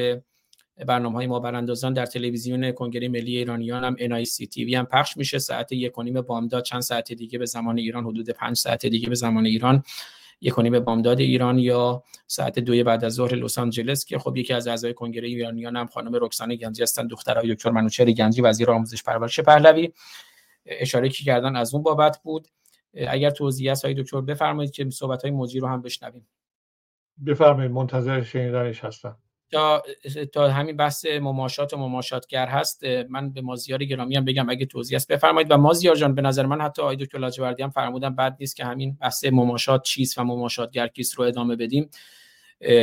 [0.88, 5.40] برنامه های ما براندازان در تلویزیون کنگره ملی ایرانیان هم NICTV هم پخش میشه.
[5.40, 9.10] ساعت یک و نیم بامداد چند ساعت دیگه به زمان ایران حدود پنج ساعت دیگه
[9.10, 9.84] به زمان ایران.
[10.42, 14.38] یک و نیم بامداد ایران یا ساعت دوی بعد از ظهر لس آنجلس که خب
[14.38, 18.72] یکی از اعضای کنگره ایرانیان هم خانم رکسانه گنجی هستن دخترای دکتر منوچهر گنجی وزیر
[18.72, 19.94] آموزش پرورش پهلوی.
[20.66, 22.48] اشاره کی کردن از اون بابت بود.
[23.08, 26.28] اگر توضیح هست های دکتر بفرمایید که صحبت های موجی رو هم بشنویم.
[27.26, 29.18] بفرمایید منتظر شنیدنش هستم.
[29.52, 29.84] تا
[30.34, 34.96] تا همین بحث مماشات و مماشاتگر هست من به مازیار گرامی هم بگم اگه توضیح
[34.96, 35.52] است بفرمایید.
[35.52, 38.66] و مازیار جان به نظر من حتی آقای دکتر لاجوردی هم فرمودن بد نیست که
[38.66, 41.90] همین بحث مماشات چیست و مماشاتگر کیست رو ادامه بدیم.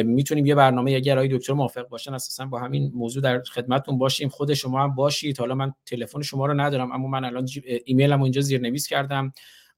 [0.04, 4.28] می‌تونیم یه برنامه اگر آقای دکتر موافق باشن اساسا با همین موضوع در خدمتتون باشیم.
[4.28, 5.38] خود شما هم باشید.
[5.38, 7.48] حالا من تلفن شما رو ندارم اما من الان
[7.84, 9.32] ایمیلم اینجا زیرنویس کردم.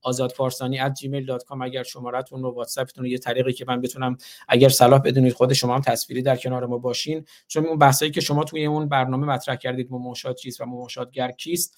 [0.06, 4.16] آزاد at gmail.com اگر شمارتون رو واتساپتون رو یه طریقی که من بتونم
[4.48, 7.24] اگر صلاح بدونید خود شما هم تصویری در کنار ما باشین.
[7.48, 11.76] چون اون بحثایی که شما توی اون برنامه مطرح کردید مماشات چیست و مماشاتگر کیست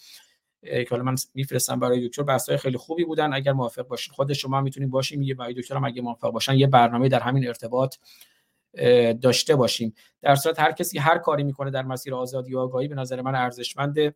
[0.62, 3.33] که حالا من میفرستم برای دکتر بحثای خیلی خوبی بودن.
[3.33, 6.66] اگر موافق باشین خود شما می‌تونید باشیم یه برای دکتر هم اگه موافق باشن یه
[6.66, 7.97] برنامه در همین ارتباط
[9.22, 9.95] داشته باشیم.
[10.22, 13.35] در صورت هر کسی هر کاری می‌کنه در مسیر آزادی و آگاهی به نظر من
[13.35, 14.14] ارزشمنده.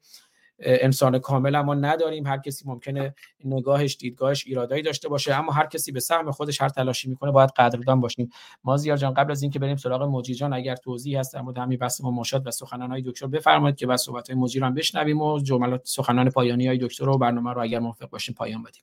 [0.63, 2.27] انسان کامل ما نداریم.
[2.27, 6.69] هر کسی ممکنه نگاهش دیدگاهش ایرادایی داشته باشه اما هر کسی به سهم خودش هر
[6.69, 8.29] تلاشی می‌کنه باید قدردان باشیم.
[8.65, 11.79] مازیار جان قبل از اینکه بریم سراغ موجی جان اگر توضیح هست در مورد همین
[11.79, 15.21] بحث مماشات و سخنان های دکتر بفرمایید که بس صحبت های موجی رو هم بشنویم
[15.21, 18.83] و جملات سخنان پایانی های دکتر رو برنامه رو اگر موافق باشیم پایان بدیم.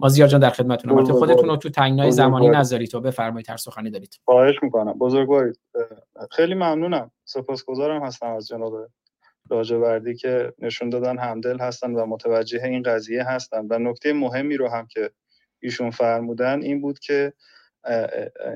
[0.00, 3.90] مازیار جان در خدمتتونم البته خودتون رو تو تنگنای زمانی نذارید تو بفرمایید هر سخنی
[3.90, 4.20] دارید.
[4.24, 4.92] خواهش می‌کنم.
[4.92, 5.60] بزرگوارید
[6.30, 7.10] خیلی ممنونم.
[7.24, 8.74] سپاسگزارم هستم از جناب
[9.50, 13.66] لاجوردی که نشون دادن همدل هستن و متوجه این قضیه هستن.
[13.70, 15.10] و نکته مهمی رو هم که
[15.62, 17.32] ایشون فرمودن این بود که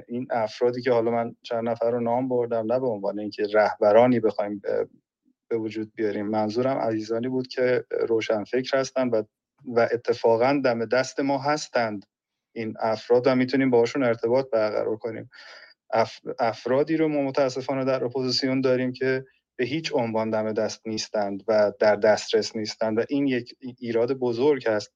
[0.08, 4.20] این افرادی که حالا من چند نفر رو نام بردم نه به عنوان اینکه رهبرانی
[4.20, 4.62] بخوایم
[5.48, 6.26] به وجود بیاریم.
[6.26, 9.22] منظورم عزیزانی بود که روشنفکر هستند و
[9.64, 12.06] و اتفاقا دم دست ما هستند
[12.54, 15.30] این افراد و می‌تونیم باشون ارتباط برقرار کنیم.
[16.38, 19.24] افرادی رو ما متاسفانه در اپوزیسیون داریم که
[19.56, 24.68] به هیچ عنوان دم دست نیستند و در دسترس نیستند و این یک ایراد بزرگ
[24.68, 24.92] است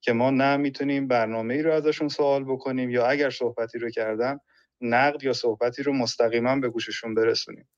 [0.00, 4.38] که ما نه می‌تونیم برنامه ای رو ازشون سوال بکنیم یا اگر صحبتی رو کردن
[4.80, 7.68] نقد یا صحبتی رو مستقیما به گوششون برسونیم.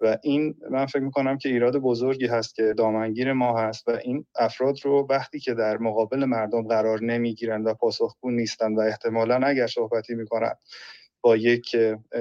[0.00, 4.26] و این من فکر می‌کنم که ایراد بزرگی هست که دامنگیر ما هست و این
[4.36, 9.66] افراد رو وقتی که در مقابل مردم قرار نمی‌گیرند و پاسخگو نیستند و احتمالا اگر
[9.66, 10.58] صحبتی می‌کنند
[11.20, 11.76] با یک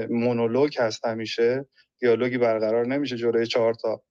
[0.09, 1.65] مونولوگ هست همیشه
[2.01, 4.01] دیالوگی برقرار نمیشه جلوی چهار تا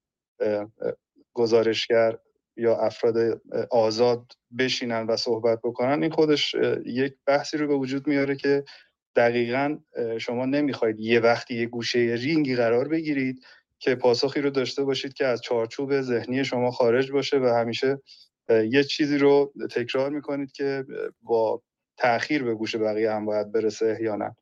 [1.32, 2.18] گزارشگر
[2.56, 6.02] یا افراد آزاد بشینن و صحبت بکنن.
[6.02, 6.54] این خودش
[6.86, 8.64] یک بحثی رو به وجود میاره که
[9.16, 9.78] دقیقا
[10.18, 13.44] شما نمی‌خواید یه وقتی یه گوشه رینگی قرار بگیرید
[13.78, 18.02] که پاسخی رو داشته باشید که از چارچوب ذهنی شما خارج باشه و همیشه
[18.50, 20.84] یه چیزی رو تکرار می‌کنید که
[21.22, 21.62] با
[21.96, 24.36] تاخیر به گوش بقیه هم باید برسه احیانا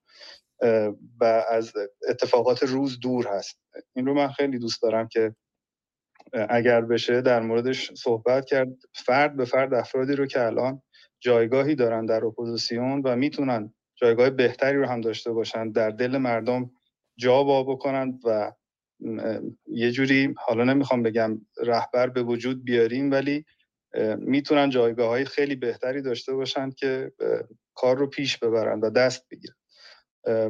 [1.21, 1.73] و از
[2.09, 3.61] اتفاقات روز دور هست.
[3.97, 5.35] این رو من خیلی دوست دارم که
[6.49, 8.69] اگر بشه در موردش صحبت کرد.
[8.95, 10.83] فرد به فرد افرادی رو که الان
[11.21, 16.71] جایگاهی دارن در اپوزیسیون و می‌تونن جایگاه بهتری رو هم داشته باشن در دل مردم
[17.17, 18.53] جا با بکنن و
[19.67, 23.45] یه جوری حالا نمی‌خوام بگم رهبر به وجود بیاریم ولی
[24.19, 27.13] می‌تونن جایگاه های خیلی بهتری داشته باشن که
[27.75, 29.55] کار رو پیش ببرن و دست بگیرن.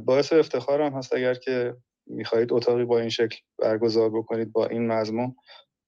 [0.04, 5.36] باعث افتخارم هست اگر که می‌خواهید اتاقی با این شکل برگزار بکنید با این مضمون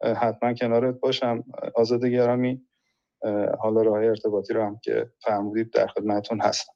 [0.02, 1.44] حتما کنارت باشم.
[1.74, 2.62] آزاد گرامی
[3.60, 6.72] حالا راه ارتباطی رو هم که فرمودید در خدمتتون هستم.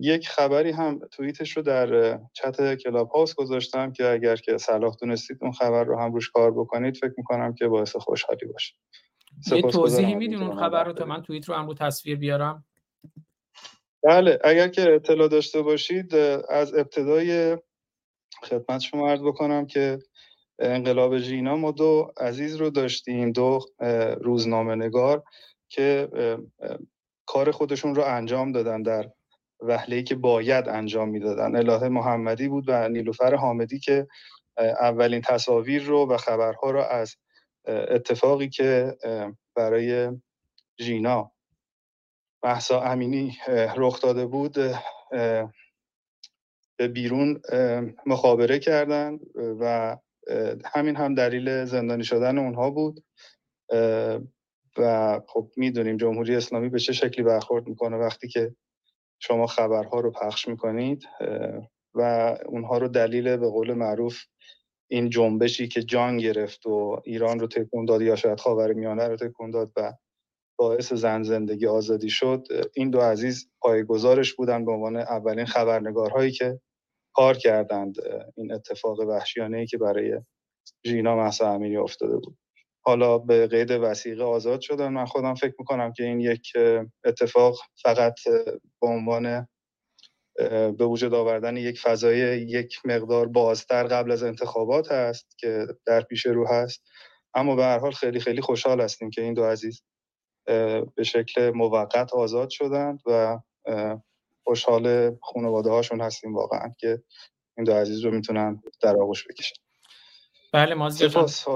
[0.00, 5.38] یک خبری هم توییتش رو در چت کلاب هاوس گذاشتم که اگر که صلاح دونستید
[5.40, 8.74] اون خبر رو هم روش کار بکنید فکر می‌کنم که باعث خوشحالی باشه.
[9.52, 12.64] یه توضیحی میدون اون خبر رو تا من توییت رو هم رو تصویر بیارم؟
[14.02, 16.14] بله اگر که اطلاع داشته باشید
[16.50, 17.58] از ابتدای
[18.42, 19.98] خدمت شما عرض بکنم که
[20.58, 23.60] انقلاب ژینا ما دو عزیز رو داشتیم دو
[24.20, 25.22] روزنامه نگار
[25.68, 26.08] که
[27.26, 29.10] کار خودشون رو انجام دادن در
[29.60, 31.56] وحله که باید انجام می‌دادن.
[31.56, 34.06] الهه محمدی بود و نیلوفر حامدی که
[34.58, 37.16] اولین تصاویر رو و خبرها رو از
[37.68, 38.96] اتفاقی که
[39.56, 40.10] برای
[40.80, 41.32] ژینا
[42.42, 43.38] محسا امینی
[43.76, 44.56] رخ داده بود
[46.78, 47.40] به بیرون
[48.06, 49.20] مخابره کردند
[49.60, 49.96] و
[50.64, 53.04] همین هم دلیل زندانی شدن اونها بود.
[54.78, 58.54] و خب می‌دونیم جمهوری اسلامی به چه شکلی برخورد می‌کنه وقتی که
[59.18, 61.04] شما خبرها رو پخش می‌کنید
[61.94, 62.02] و
[62.46, 64.18] اونها رو دلیل به قول معروف
[64.90, 69.16] این جنبشی که جان گرفت و ایران رو تکون داد یا شاید خاور میانه رو
[69.16, 69.92] تکون داد و
[70.60, 76.60] باعث زن زندگی آزادی شد این دو عزیز پایگزارش بودن به عنوان اولین خبرنگارهایی که
[77.14, 77.96] کار کردند.
[78.36, 80.20] این اتفاق وحشیانه ای که برای
[80.86, 82.38] ژینا محسا امینی افتاده بود.
[82.84, 84.88] حالا به قید وسیقه آزاد شدن.
[84.88, 86.52] من خودم فکر می‌کنم که این یک
[87.04, 88.14] اتفاق فقط
[88.82, 89.48] به عنوان
[90.78, 96.26] به وجود آوردن یک فضای یک مقدار بازتر قبل از انتخابات هست که در پیش
[96.26, 96.82] رو هست.
[97.34, 99.82] اما به هر حال خیلی خیلی خوشحال هستیم که این دو عزیز
[100.94, 103.38] به شکل موقت آزاد شدند و
[104.44, 107.02] خوشحال خانواده هاشون هستیم واقعا که
[107.56, 109.56] این دو عزیز رو می‌تونن در آغوش بکشن.
[110.52, 111.46] بله مازیار سپاس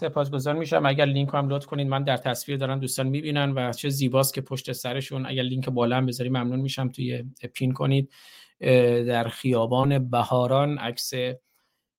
[0.00, 0.86] سپاسگزار میشم.
[0.86, 4.40] اگر لینک هم لطف کنید من در تصویر دارم دوستان می‌بینن و چه زیباست که
[4.40, 7.24] پشت سرشون اگر لینک بالا هم بذاری ممنون میشم توی
[7.54, 8.10] pin کنید.
[9.06, 11.12] در خیابان بهاران عکس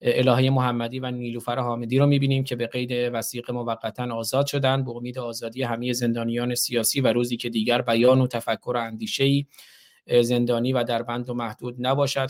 [0.06, 4.92] الهه محمدی و نیلوفر حامدی رو می‌بینیم که به قید وثیقه موقتا آزاد شدن به
[4.92, 9.46] امید آزادی همه زندانیان سیاسی و روزی که دیگر بیان و تفکر و اندیشه
[10.22, 12.30] زندانی و در بند و محدود نباشد.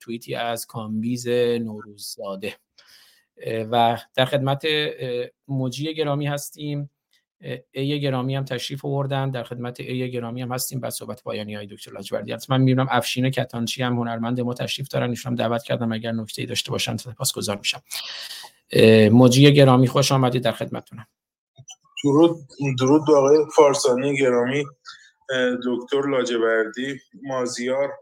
[0.00, 2.54] توییتی از کامبیز نوروززاده
[3.46, 4.66] و در خدمت
[5.48, 6.90] موجی گرامی هستیم.
[7.72, 9.30] ای گرامی هم تشریف آوردن.
[9.30, 10.80] در خدمت ای گرامی هم هستیم.
[10.80, 15.10] بعد صحبت پایانی های دکتر لاجوردی من می‌بینم افشین کتانچی هم هنرمند ما تشریف دارن.
[15.10, 17.82] ایشون دعوت کردم اگر نکته داشته باشن سپاسگزار میشم.
[19.12, 21.06] موجی گرامی خوش آمدید در خدمتتونم.
[22.04, 22.36] درود
[22.78, 24.64] درود آقای فارسانی گرامی.
[25.66, 27.92] دکتر لاجوردی مازیار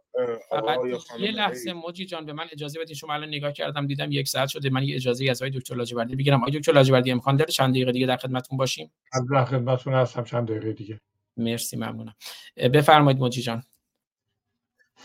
[1.19, 2.95] یه لحظه موجی جان به من اجازه بدین.
[2.95, 4.71] شما الان نگاه کردم دیدم یک ساعت شده.
[4.71, 6.41] من یه اجازه از آقای دکتر لاجوردی بگیرم.
[6.41, 8.93] آقای دکتر لاجوردی امکان داره چند دقیقه دیگه در خدمتتون باشیم؟
[9.33, 10.25] در خدمتتون هستم.
[10.25, 11.01] چند دقیقه دیگه.
[11.37, 12.15] مرسی ممنونم.
[12.57, 13.63] بفرمایید موجی جان.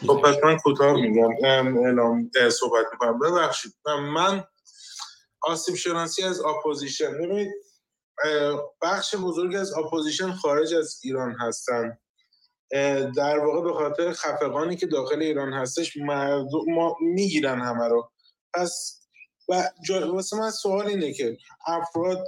[0.07, 1.29] خب پس من کوتاه میگم.
[1.43, 3.19] اعلام صحبت می‌کنم.
[3.19, 3.73] ببخشید.
[4.13, 4.43] من
[5.41, 7.13] آسیب شناسی از opposition.
[7.13, 7.47] ببینید
[8.81, 11.97] بخش بزرگی از opposition خارج از ایران هستن.
[13.17, 18.11] در واقع به خاطر خفقانی که داخل ایران هستش مردم ما می‌گیرن همه رو.
[18.53, 19.01] پس
[19.49, 19.69] و
[20.11, 21.37] واسه من سوال اینه که
[21.67, 22.23] افراد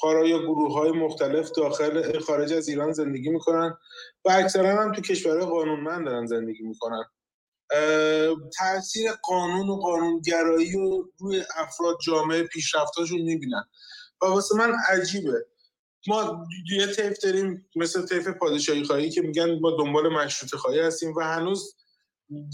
[0.00, 3.78] کارا یا گروه های مختلف داخل خارج از ایران زندگی می‌کنن
[4.24, 7.04] و اکثرا هم تو کشورهای قانونمند دارن زندگی می‌کنن.
[8.58, 13.64] تاثیر قانون و قانونگرایی و روی افراد جامعه پیشرفتاشون می‌بینن.
[14.22, 15.46] و واسه من عجیبه.
[16.08, 21.14] ما یه طیف داریم مثل طیف پادشاهی خواهی که میگن ما دنبال مشروط خواهی هستیم
[21.14, 21.76] و هنوز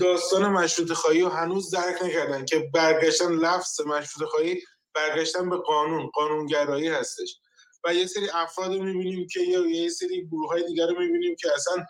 [0.00, 4.62] داستان مشروط خواهی و هنوز درک نکردن که برگشتن لفظ مشروط خواهی
[4.94, 7.38] برگشتن به قانون قانونگرایی هستش.
[7.84, 11.36] و یه سری افراد رو می‌بینیم که یا یه سری گروه های دیگر رو می‌بینیم
[11.40, 11.86] که اصلا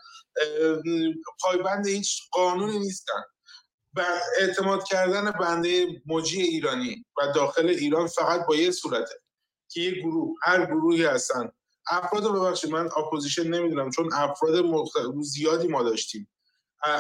[1.43, 3.23] پایبند هیچ قانونی نیستن.
[3.97, 4.05] و
[4.41, 9.15] اعتماد کردن بنده مجی ایرانی و داخل ایران فقط با یه صورته.
[9.73, 11.53] که یه گروه هر گروهی هستن.
[11.91, 14.65] افراد ببخشید من opposition نمی‌دونم چون افراد
[15.23, 16.29] زیادی ما داشتیم.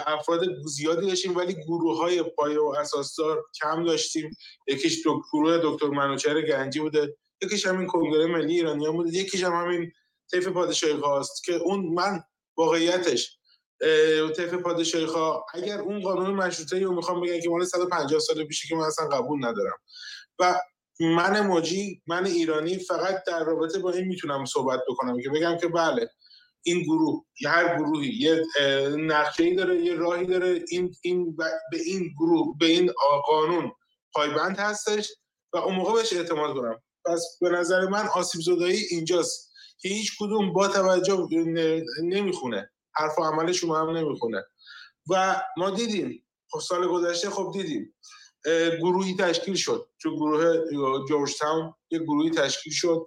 [0.07, 4.37] افراد زیادی داشتیم ولی گروه های پایه و اساسدار کم داشتیم.
[4.69, 7.17] یکیش دو گروه دکتر منوچهر گنجی بوده.
[7.43, 9.19] یکیش همین کنگره ملی ایرانی بوده.
[9.19, 9.93] یکیش هم همین
[10.31, 12.23] طیف پادشاهی خواست که اون من
[12.57, 13.39] واقعیتش
[14.37, 18.69] طیف پادشاهی خواه اگر اون قانون مشروطه رو می‌خوام بگم که مال 150 سال پیشه
[18.69, 19.79] که من اصلا قبول ندارم.
[20.39, 20.61] و
[21.01, 25.69] من موجی من ایرانی فقط در رابطه با این می‌تونم صحبت بکنم که بگم که
[25.69, 26.11] بله
[26.63, 28.43] این گروه هر گروهی یه
[28.97, 32.93] نقشه داره یه راهی داره این این به این گروه به این
[33.27, 33.73] قانون
[34.15, 35.13] پایبند هستش
[35.53, 36.83] و اون موقع بهش اعتماد کنم.
[37.05, 41.29] پس به نظر من آسیب زدایی اینجاست که هیچ کدوم با توجه
[42.03, 42.71] نمی‌خونه.
[42.95, 44.45] حرف و عملشون هم نمی‌خونه.
[45.11, 47.95] و ما دیدیم خب سال گذشته خب دیدیم.
[48.81, 49.89] گروهی تشکیل شد.
[50.03, 50.57] تو گروه
[51.09, 53.07] جورج تاون یه گروهی تشکیل شد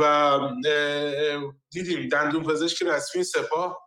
[0.00, 0.38] و
[1.70, 3.78] دیدیم دندون پزشک رسمی سپاه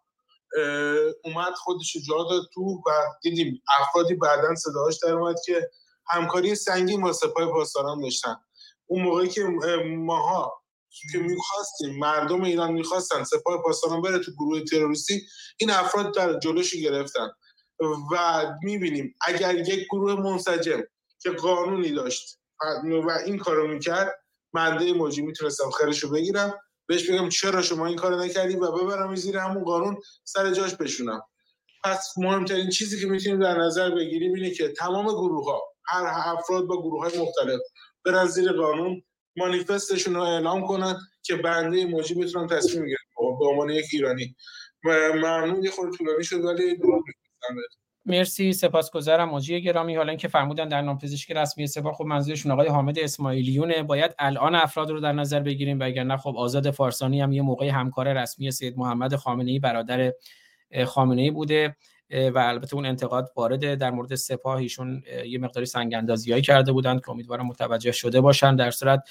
[1.23, 5.69] اومد خودش جا داد تو و دیدیم افرادی بعدا صداش در اومد که
[6.09, 8.35] همکاری سنگین با سپاه پاسداران داشتن.
[8.85, 9.43] اون موقعی که
[9.85, 10.63] ماها
[11.11, 15.21] که می‌خواستیم مردم ایران می‌خواستن سپاه پاسداران بره تو گروه تروریستی
[15.57, 17.29] این افراد در جلوشی گرفتن.
[17.79, 20.83] و می‌بینیم اگر یک گروه منسجم
[21.19, 22.39] که قانونی داشت
[23.05, 24.19] و این کارو می‌کرد
[24.53, 26.53] منده موجی می‌تونستم خیرش بگیرم
[26.87, 31.21] بهش بگم چرا شما این کارو نکردی و ببرم زیر همون قانون سر جاش بشونم.
[31.83, 36.65] پس مهمترین چیزی که می‌تونیم در نظر بگیریم اینه که تمام گروه ها هر افراد
[36.65, 37.59] با گروه های مختلف
[38.05, 39.03] برن زیر قانون
[39.37, 42.97] مانیفستشون رو اعلام کنن که بنده موجی بتونن تصمیم بگیرن.
[43.39, 44.35] به عنوان یک ایرانی.
[44.83, 46.77] ممنون یه خورده طولانی شد ولی
[48.05, 49.95] مرسی سپاسگزارم موجی گرامی.
[49.95, 53.83] حالا اینکه فرمودن در نام پزشکی رسمی سپاه خب منظورشون آقای حامد اسماعیلیونه.
[53.83, 57.41] باید الان افراد رو در نظر بگیریم و اگر نه خب آزاد فارسانی هم یه
[57.41, 60.13] موقع همکار رسمی سید محمد خامنه ای برادر
[60.85, 61.75] خامنه ای بوده
[62.11, 67.01] و البته اون انتقاد وارد در مورد سپاه ایشون یه مقداری سنگ اندازیایی کرده بودند
[67.01, 68.55] که امیدوارم متوجه شده باشن.
[68.55, 69.03] در صورت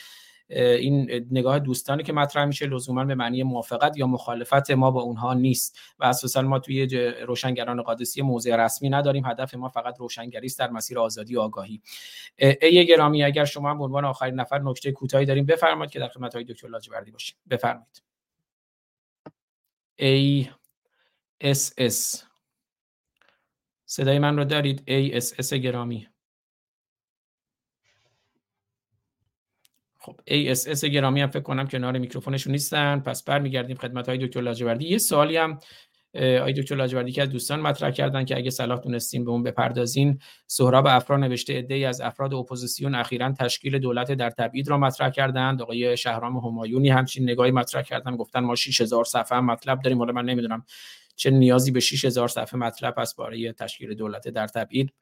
[0.49, 5.35] این نگاه دوستانی که مطرح میشه لزوما به معنی موافقت یا مخالفت ما با اونها
[5.35, 5.79] نیست.
[5.99, 6.87] و اساسا ما توی
[7.27, 9.27] روشنگران قادسی موضع رسمی نداریم.
[9.27, 11.83] هدف ما فقط روشنگری است در مسیر آزادی و آگاهی.
[12.39, 16.35] ASS گرامی اگر شما به عنوان آخرین نفر نکته کوتاهی داریم بفرمایید که در خدمت
[16.35, 17.37] آقای دکتر لاجوردی باشیم.
[17.51, 18.03] بفرمایید.
[19.97, 22.25] ASS.
[23.87, 26.09] صدای من رو دارید؟ ASS گرامی.
[30.07, 30.21] خب.
[30.31, 33.01] ASS گرامی هم فکر کنم کنار میکروفونشون نیستن.
[33.01, 34.89] پس برمیگردیم خدمت آقای دکتر لاجوردی.
[34.89, 35.59] یه سوالی هم
[36.15, 40.19] آقای دکتر لاجوردی که از دوستان مطرح کردن که اگه صلاح دونستیم به اون بپردازین
[40.47, 45.63] سهراب افرا نوشته ای از افراد اپوزیسیون اخیرا تشکیل دولت در تبعید را مطرح کردند.
[45.63, 48.17] آقای شهرام همایونی همچین نگاهی مطرح کردن.
[48.17, 49.99] گفتن ما 6000 صفحه مطلب داریم.
[49.99, 50.65] حالا من نمی‌دونم
[51.17, 54.93] چه نیازی به 6000 صفحه مطلب است برای تشکیل دولت در تبعید.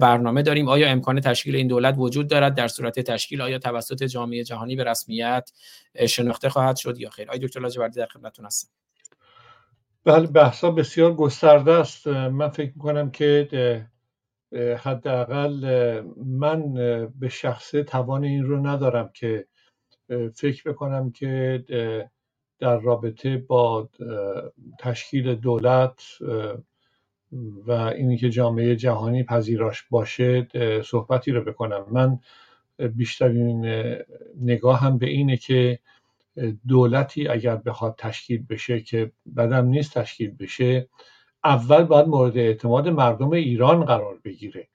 [0.00, 0.68] برنامه داریم.
[0.68, 4.84] آیا امکان تشکیل این دولت وجود دارد؟ در صورت تشکیل آیا توسط جامعه جهانی به
[4.84, 5.50] رسمیت
[6.08, 8.68] شناخته خواهد شد یا خیر؟ آیا دکتر لاجوردی در خدمتتون هستم.
[10.04, 12.06] بله بحثا بسیار گسترده است.
[12.06, 13.86] من فکر می‌کنم که
[14.78, 16.74] حداقل من
[17.20, 19.46] به شخصه توان این رو ندارم که
[20.34, 21.64] فکر بکنم که
[22.58, 23.88] در رابطه با
[24.78, 26.02] تشکیل دولت
[27.66, 30.48] و اینی که جامعه جهانی پذیراش باشه
[30.84, 31.86] صحبتی رو بکنم.
[31.90, 32.18] من
[32.88, 33.66] بیشترین
[34.40, 35.78] نگاه هم به اینه که
[36.68, 40.88] دولتی اگر بخواد تشکیل بشه که بدم نیست تشکیل بشه
[41.44, 44.68] اول باید مورد اعتماد مردم ایران قرار بگیره.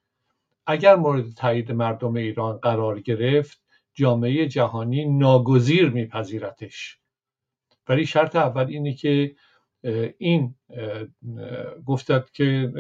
[0.68, 3.62] اگر مورد تایید مردم ایران قرار گرفت
[3.94, 6.98] جامعه جهانی ناگزیر میپذیرتش.
[7.90, 9.36] ولی شرط اول اینه که
[10.18, 10.56] این
[11.86, 12.72] گفتد که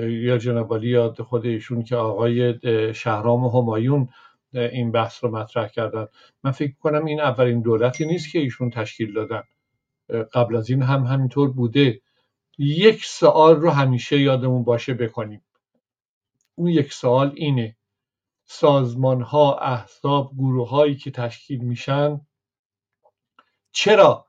[0.00, 2.54] یا جنابالی یا خود ایشون که آقای
[2.94, 4.08] شهرام همایون
[4.52, 6.06] این بحث رو مطرح کردن.
[6.44, 9.42] من فکر کنم این اولین دولتی نیست که ایشون تشکیل دادن.
[10.32, 12.00] قبل از این هم همینطور بوده.
[12.58, 15.44] یک سوال رو همیشه یادمون باشه بکنیم.
[16.54, 17.76] اون یک سوال اینه.
[18.46, 22.20] سازمان ها احزاب گروه هایی که تشکیل میشن
[23.72, 24.26] چرا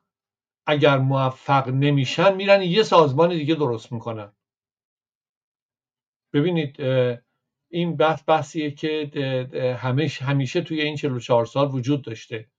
[0.66, 4.34] اگر موفق نمیشن میرن یه سازمان دیگه درست می‌کنن.
[6.34, 6.82] ببینید
[7.70, 12.50] این بحث بحثیه که همیشه, همیشه توی این 44 سال وجود داشته.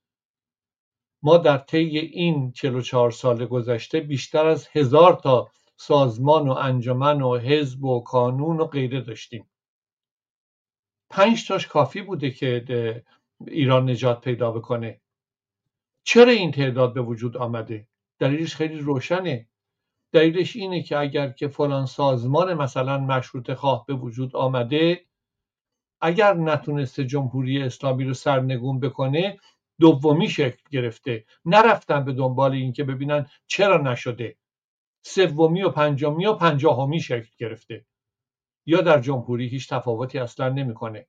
[1.22, 7.38] ما در طی این 44 سال گذشته بیشتر از هزار تا سازمان و انجمن و
[7.38, 9.50] حزب و کانون و غیره داشتیم.
[11.10, 13.04] پنج تاش کافی بوده که
[13.46, 15.00] ایران نجات پیدا بکنه.
[16.04, 17.88] چرا این تعداد به وجود آمده؟
[18.18, 19.48] دلیلش خیلی روشنه.
[20.12, 25.06] دلیلش اینه که اگر که فلان سازمان مثلا مشروط خواه به وجود آمده
[26.00, 29.38] اگر نتونسته جمهوری اسلامی رو سرنگون بکنه
[29.80, 31.24] دومی شکل گرفته.
[31.44, 34.36] نرفتن به دنبال این که ببینن چرا نشده.
[35.02, 37.86] سومی و پنجمی و پنجاهمی شکل گرفته.
[38.66, 41.06] یا در جمهوری هیچ تفاوتی اصلا نمی‌کنه.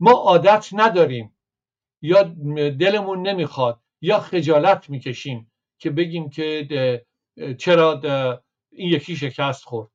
[0.00, 1.36] ما عادت نداریم.
[2.02, 2.22] یا
[2.70, 3.80] دلمون نمی‌خواد.
[4.00, 5.51] یا خجالت می‌کشیم.
[5.82, 7.04] که بگیم که
[7.58, 8.00] چرا
[8.72, 9.90] این یکی شکست خورد.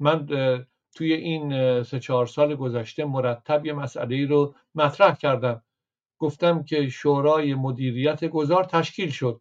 [0.00, 0.26] من
[0.94, 5.64] توی این سه چهار سال گذشته مرتب یه مسئله ای رو مطرح کردم.
[6.18, 9.40] گفتم که شورای مدیریت گذار تشکیل شد.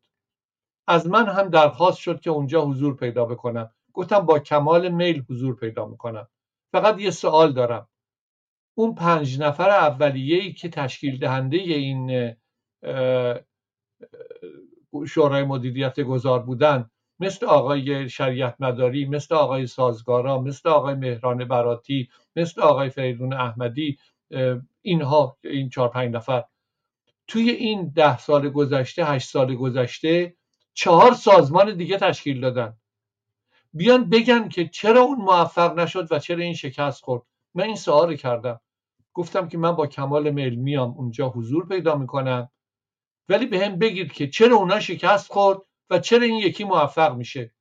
[0.87, 3.73] از من هم درخواست شد که اونجا حضور پیدا بکنم.
[3.93, 6.27] گفتم با کمال میل حضور پیدا می‌کنم.
[6.71, 7.89] فقط یه سوال دارم.
[8.77, 12.35] اون پنج نفر اولیه ای که تشکیل دهنده این
[15.07, 16.89] شورای مدیریت گذار بودن
[17.19, 23.97] مثل آقای شریعت مداری مثل آقای سازگارا مثل آقای مهران براتی مثل آقای فریدون احمدی
[24.81, 26.43] اینها این چهار پنج نفر.
[27.27, 30.35] توی این ده سال گذشته هشت سال گذشته
[30.73, 32.73] چهار سازمان دیگه تشکیل دادن.
[33.73, 37.21] بیان بگن که چرا اون موفق نشد و چرا این شکست خورد.
[37.55, 38.59] من این سوال کردم.
[39.13, 42.49] گفتم که من با کمال میل میام اونجا حضور پیدا می‌کنم.
[43.29, 47.51] ولی به هم بگید که چرا اونا شکست خورد و چرا این یکی موفق میشه.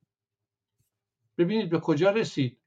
[1.38, 2.60] ببینید به کجا رسید.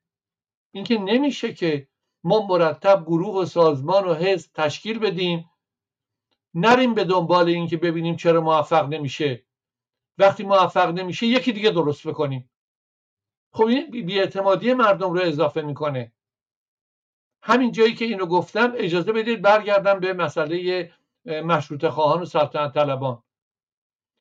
[0.72, 1.88] اینکه نمیشه که
[2.24, 5.50] ما مرتب گروه و سازمان و حزب تشکیل بدیم
[6.54, 9.44] نریم به دنبال اینکه ببینیم چرا موفق نمیشه.
[10.18, 12.50] وقتی موفق نمیشه یکی دیگه درست بکنیم.
[13.54, 16.12] خب این بیاعتمادی مردم رو اضافه می‌کنه.
[17.44, 20.92] همین جایی که اینو گفتم اجازه بدید برگردم به مسئله
[21.26, 23.24] مشروط خواهان و سلطنت طلبان.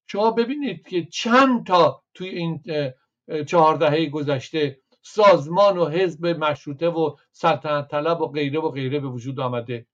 [0.06, 2.62] شما ببینید که چند تا توی این
[3.46, 9.08] چهار دهه گذشته سازمان و حزب مشروطه و سلطنت طلب و غیره و غیره به
[9.08, 9.86] وجود آمده.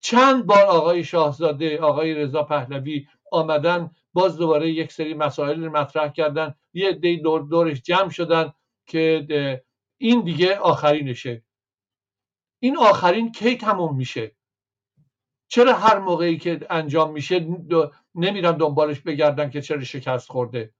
[0.00, 6.54] چند بار آقای شاهزاده آقای رضا پهلوی آمدن باز دوباره یک سری مسائل مطرح کردن
[6.72, 8.52] یه دی دور دورش جمع شدن
[8.86, 9.26] که
[9.98, 11.44] این دیگه آخرینشه.
[12.62, 14.36] این آخرین کی تموم میشه؟
[15.48, 17.46] چرا هر موقعی که انجام میشه
[18.14, 20.74] نمیرن دنبالش بگردن که چرا شکست خورده؟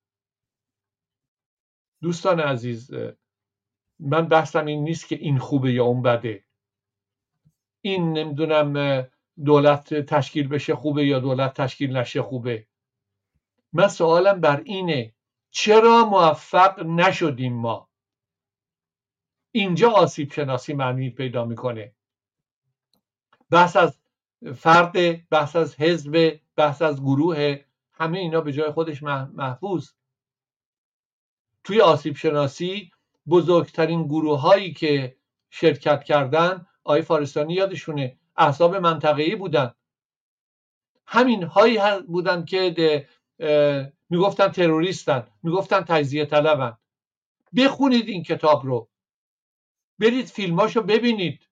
[2.03, 2.91] دوستان عزیز
[3.99, 6.45] من بحثم این نیست که این خوبه یا اون بده.
[7.81, 9.03] این نمی‌دونم
[9.45, 12.67] دولت تشکیل بشه خوبه یا دولت تشکیل نشه خوبه.
[13.73, 15.15] من سوالم بر اینه
[15.51, 17.89] چرا موفق نشدیم ما؟
[19.53, 21.95] اینجا آسیب شناسی معنی پیدا می‌کنه.
[23.51, 23.99] بحث از
[24.57, 27.61] فرد بحث از حزب بحث از گروه
[27.93, 29.91] همه اینا به جای خودش محفوظ.
[31.65, 32.91] توی آسیب شناسی
[33.29, 35.17] بزرگترین گروه هایی که
[35.51, 39.75] شرکت کردن آقای فارستانی یادشونه احزاب منطقه‌ای بودن.
[41.07, 41.79] همین هایی
[42.09, 43.07] بودن که
[44.11, 46.79] می‌گفتن تروریستن می‌گفتن تجزیه طلبن.
[47.57, 48.89] بخونید این کتاب رو.
[49.99, 51.48] برید فیلماشو ببینید.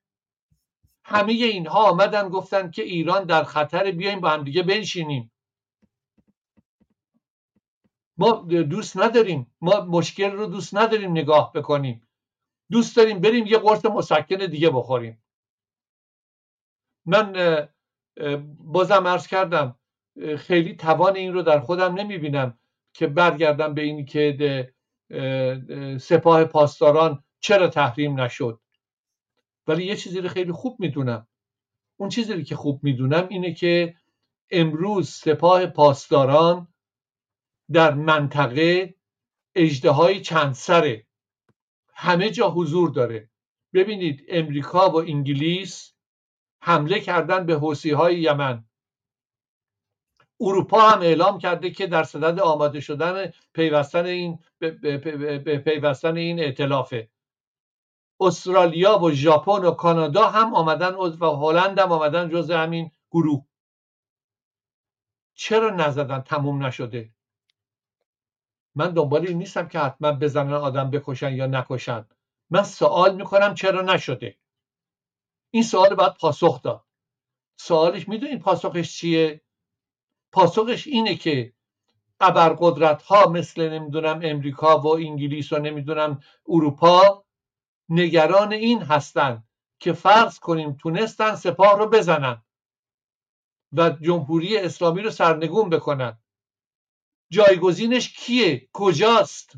[1.09, 5.33] همه اینها آمدن گفتن که ایران در خطر بیایم با هم دیگه بنشینیم.
[8.19, 8.33] ما
[8.71, 9.55] دوست نداریم.
[9.61, 12.09] ما مشکل رو دوست نداریم نگاه بکنیم.
[12.71, 15.25] دوست داریم بریم یه قرص مسکن دیگه بخوریم.
[17.07, 17.33] من
[18.59, 19.79] بازم عرض کردم
[20.39, 22.59] خیلی توان این رو در خودم نمی‌بینم
[22.93, 24.73] که برگردم به اینی که
[26.01, 28.61] سپاه پاسداران چرا تحریم نشد.
[29.67, 31.29] ولی یه چیزی رو خیلی خوب می‌دونم.
[31.97, 33.95] اون چیزی که خوب می‌دونم اینه که
[34.51, 36.69] امروز سپاه پاسداران
[37.73, 38.95] در منطقه
[39.85, 41.07] های چند سره.
[41.95, 43.31] همه جا حضور داره.
[43.75, 45.95] ببینید امریکا و انگلیس
[46.63, 48.65] حمله کردن به حوسی های یمن.
[50.41, 57.09] اروپا هم اعلام کرده که در صدد آماده شدن پیوستن این به پیوستن این ائتلافه
[58.21, 63.47] استرالیا و ژاپن و کانادا هم آمدن و هلند هم آمدن جز همین گروه.
[65.35, 67.11] چرا نزدن؟ تموم نشده.
[68.75, 72.07] من دنبال این نیستم که حتما بزنن آدم بکشن یا نکشن.
[72.51, 74.39] من سوال می‌کنم چرا نشده؟
[75.51, 76.85] این سوال باید پاسخ داد.
[77.57, 79.41] سوالش می‌دونید پاسخش چیه؟
[80.33, 81.53] پاسخش اینه که
[82.21, 87.26] ابرقدرت ها مثل نمی‌دونم امریکا و انگلیس و نمی‌دونم اروپا
[87.89, 89.49] نگران این هستند
[89.79, 92.43] که فرض کنیم تونستن سپاه رو بزنن
[93.73, 96.23] و جمهوری اسلامی رو سرنگون بکنن.
[97.33, 99.57] جایگزینش کیه؟ کجاست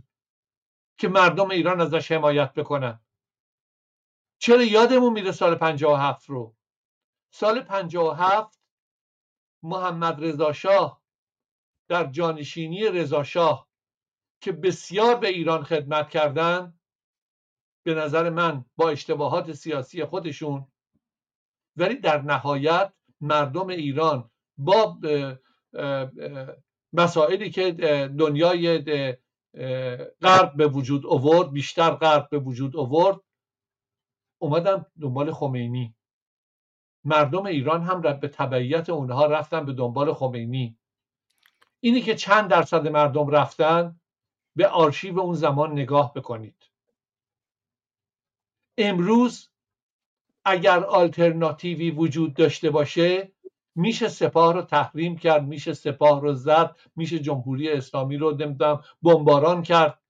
[0.99, 3.01] که مردم ایران ازش حمایت بکنن؟
[4.39, 6.57] چرا یادمون میره سال 57 رو؟
[7.31, 8.61] سال 57
[9.63, 11.03] محمد رضا شاه
[11.89, 13.69] در جانشینی رضا شاه
[14.41, 16.78] که بسیار به ایران خدمت کردن
[17.89, 20.67] به نظر من با اشتباهات سیاسی خودشون.
[21.77, 24.99] ولی در نهایت مردم ایران با
[26.93, 27.73] مسائلی که
[28.19, 28.79] دنیای
[30.23, 33.21] غرب به وجود اوورد بیشتر غرب به وجود اوورد
[34.39, 35.95] اومدن دنبال خمینی.
[37.05, 40.79] مردم ایران هم به تبعیت اونها رفتن به دنبال خمینی.
[41.81, 44.01] اینی که چند درصد مردم رفتن
[44.57, 46.68] به آرشیو اون زمان نگاه بکنید.
[48.79, 49.49] امروز
[50.45, 53.33] اگر آلترناتیوی وجود داشته باشه
[53.75, 59.63] میشه سپاه رو تحریم کرد میشه سپاه رو زد میشه جمهوری اسلامی رو نمی‌دونم بمباران
[59.63, 60.03] کرد.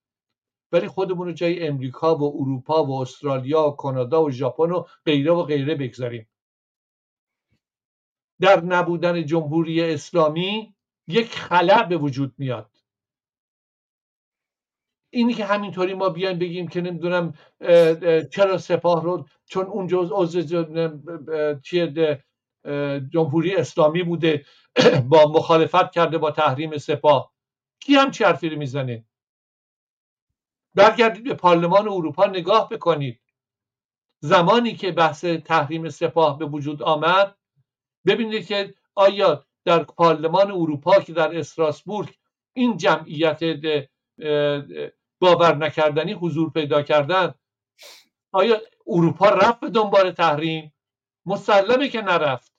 [0.73, 5.33] ولی خودمون رو جای امریکا و اروپا و استرالیا و کانادا و ژاپن و غیره
[5.33, 6.29] و غیره بگذاریم.
[8.41, 10.75] در نبودن جمهوری اسلامی
[11.09, 12.78] یک خلع به وجود میاد.
[15.11, 17.35] اینی که همینطوری ما بیایم بگیم که نمی‌دونم
[18.33, 20.43] چرا سپاه رو چون اونجا عضو
[23.13, 24.45] جمهوری اسلامی بوده
[25.11, 27.33] با مخالفت کرده با تحریم سپاه.
[27.81, 29.05] کی هم چه حرفی رو می‌زنه؟
[30.75, 33.21] برگردید به پارلمان اروپا نگاه بکنید.
[34.21, 37.37] زمانی که بحث تحریم سپاه به وجود آمد
[38.07, 42.15] ببینید که آیا در پارلمان اروپا که در استراسبورگ
[42.53, 43.41] این جمعیت
[45.21, 47.35] باور نکردنی حضور پیدا کردن.
[48.33, 50.75] آیا اروپا رفت به دنبال تحریم؟
[51.27, 52.53] مسلمه که نرفت.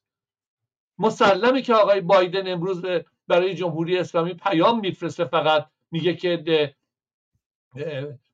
[0.97, 2.85] مسلمه که آقای بایدن امروز
[3.27, 5.69] برای جمهوری اسلامی پیام میفرسته فقط.
[5.91, 6.75] میگه که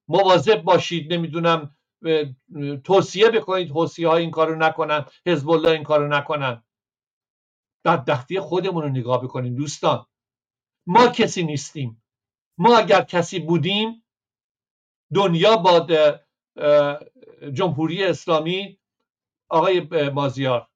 [0.08, 1.14] مواظب باشید.
[1.14, 1.76] نمی‌دونم
[2.84, 3.72] توصیه بکنید.
[3.72, 5.06] حوسی ها این کارو نکنن.
[5.26, 6.64] حزب الله این کارو نکنن.
[7.86, 10.06] بدبختی خودمون رو نگاه بکنیم دوستان.
[10.88, 12.04] ما کسی نیستیم.
[12.58, 14.05] ما اگر کسی بودیم
[15.14, 15.88] دنیا با
[17.54, 18.80] جمهوری اسلامی
[19.50, 20.68] آقای مازیار.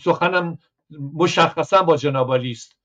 [0.00, 0.58] سخنم
[1.14, 2.76] مشخصا با جنابالی است.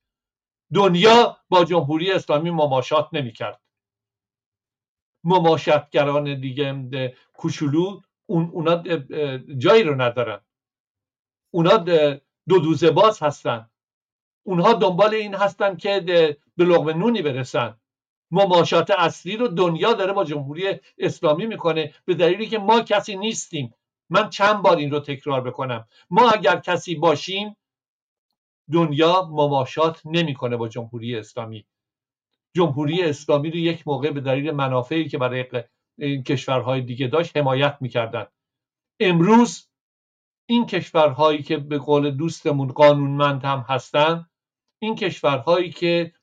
[0.73, 3.61] دنیا با جمهوری اسلامی مماشات نمی‌کرد.
[5.23, 8.84] مماشاتگران دیگه کوچولو اون اونا
[9.57, 10.41] جایی رو ندارن.
[11.53, 11.77] اونا
[12.48, 13.69] دو دوزه باز هستن.
[14.44, 15.99] اونها دنبال این هستن که
[16.57, 17.82] به لغم نونی برسن.
[18.31, 23.73] مماشات اصلی رو دنیا داره با جمهوری اسلامی می‌کنه به دلیلی که ما کسی نیستیم.
[24.10, 25.88] من چند بار این رو تکرار بکنم.
[26.10, 27.57] ما اگر کسی باشیم
[28.73, 31.65] دنیا مماشات نمی‌کنه با جمهوری اسلامی.
[32.56, 35.45] جمهوری اسلامی رو یک موقع به دلیل منافعی که برای
[36.26, 38.26] کشورهای دیگه داشت حمایت می‌کردن.
[38.99, 39.68] امروز
[40.49, 44.30] این کشورهایی که به قول دوستمون قانونمند هم هستن
[44.80, 46.14] این کشورهایی که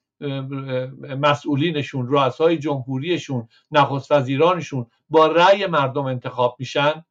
[1.18, 7.04] مسئولینشون رؤسای جمهوریشون نخست وزیرانشون با رأی مردم انتخاب میشن؟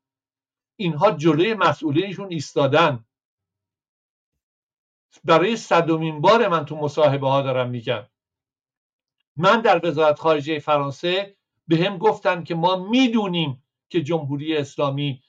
[0.75, 3.05] اینها جلوی مسئولینشون ایستادن.
[5.23, 8.03] برای صدومین بار من تو مصاحبه ها دارم میگم.
[9.37, 11.35] من در وزارت خارجه فرانسه
[11.67, 15.23] به هم گفتن که ما می‌دونیم که جمهوری اسلامی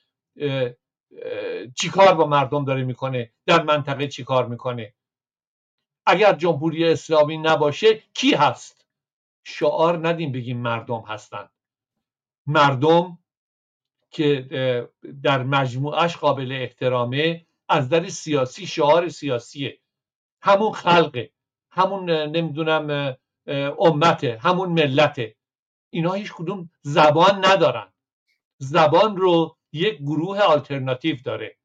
[1.76, 4.94] چیکار با مردم داره می‌کنه در منطقه چیکار می‌کنه.
[6.06, 8.86] اگر جمهوری اسلامی نباشه کی هست؟
[9.44, 11.50] شعار ندیم بگیم مردم هستند
[12.46, 13.18] مردم
[14.10, 14.88] که
[15.22, 19.78] در مجموعش قابل احترامه از در سیاسی شعار سیاسیه.
[20.42, 21.30] همون خلقه
[21.70, 23.16] همون نمی‌دونم
[23.80, 25.36] امته همون ملته.
[25.90, 27.92] اینا هیچ کدوم زبان ندارن.
[28.58, 31.56] زبان رو یک گروه آلترناتیو داره.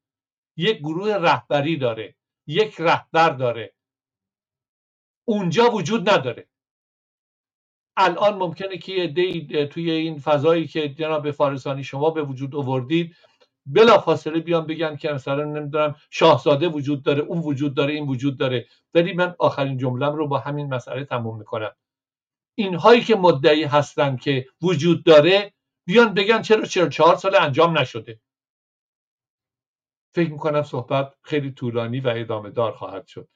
[0.56, 2.14] یک گروه رهبری داره.
[2.46, 3.74] یک رهبر داره.
[5.28, 6.48] اونجا وجود نداره.
[7.96, 13.16] الان ممکنه که یه توی این فضایی که جناب فارسانی شما به وجود آوردید
[13.66, 18.38] بلا فاصله بیان بگن که مثلا نمی‌دونم شاهزاده وجود داره اون وجود داره این وجود
[18.38, 18.66] داره.
[18.94, 21.76] ولی من آخرین جملم رو با همین مسئله تموم می‌کنم.
[22.54, 25.52] اینهایی که مدعی هستن که وجود داره
[25.86, 28.20] بیان بگن چرا 44 سال انجام نشده.
[30.14, 33.28] فکر می‌کنم صحبت خیلی طولانی و ادامه دار خواهد شد.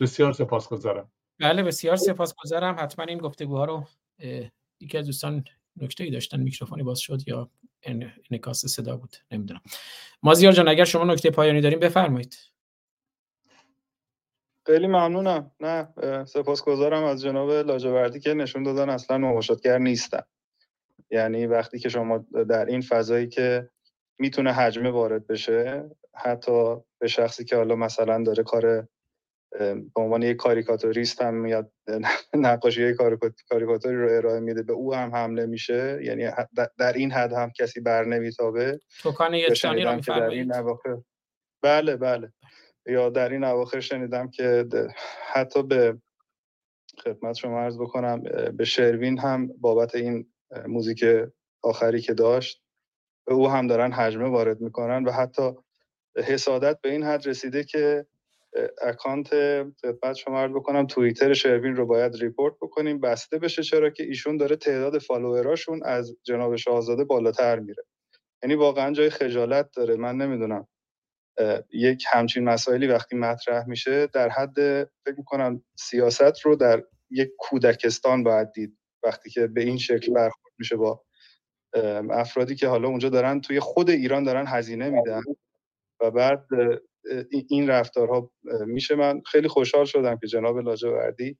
[0.00, 1.12] بسیار سپاسگزارم.
[1.40, 2.76] بله بسیار سپاسگزارم.
[2.78, 3.84] حتما این گفتگوها رو
[4.80, 5.44] یکی از دوستان
[5.76, 7.50] نکته ای داشتن میکروفونی باز شد یا
[8.30, 9.60] انکاس صدا بود نمی‌دونم.
[10.22, 12.36] مازیار جان اگر شما نکته پایانی داریم بفرمایید.
[14.66, 15.50] خیلی ممنونم.
[15.60, 15.88] نه
[16.24, 20.22] سپاسگزارم از جناب لاجوردی که نشون دادن اصلا مماشاتگر نیستن
[21.10, 23.70] یعنی وقتی که شما در این فضایی که
[24.18, 28.88] می‌تونه حجمه وارد بشه حتی به شخصی که حالا مثلا داره کار
[29.50, 31.72] به عنوان یک کاریکاتوریست هم میاد
[32.34, 32.94] نقاشی
[33.48, 36.00] کاریکاتوری رو ارائه میده به او هم حمله میشه.
[36.02, 36.30] یعنی
[36.78, 38.80] در این حد هم کسی بر نمیتابه.
[39.02, 40.00] توکان یچانی رو
[41.62, 42.32] بله بله.
[42.86, 44.66] یا در این اواخر شنیدم که
[45.32, 45.98] حتی به
[47.04, 48.22] خدمت شما عرض بکنم
[48.56, 50.32] به شروین هم بابت این
[50.66, 51.04] موزیک
[51.62, 52.62] آخری که داشت
[53.26, 55.52] به او هم دارن هجمه وارد می‌کنن و حتی
[56.16, 58.06] حسادت به این حد رسیده که
[58.82, 59.28] account
[59.80, 60.86] خدمت شما عرض بکنم.
[60.86, 63.00] توییتر شروین رو باید report بکنیم.
[63.00, 67.84] بسته بشه چرا که ایشون داره تعداد follower اشون از جناب شاهزاده بالاتر میره.
[68.42, 69.96] یعنی واقعا جای خجالت داره.
[69.96, 70.68] من نمی‌دونم
[71.72, 78.22] یک همچین مسائلی وقتی مطرح میشه در حد فکر می‌کنم سیاست رو در یک کودکستان
[78.22, 78.78] باید دید.
[79.02, 81.04] وقتی که به این شکل برخورد میشه با
[82.10, 85.22] افرادی که حالا اونجا دارن توی خود ایران دارن هزینه میدن
[86.00, 86.46] و بعد
[87.48, 88.30] این رفتارها
[88.66, 88.94] میشه.
[88.94, 91.38] من خیلی خوشحال شدم که جناب لاجوردی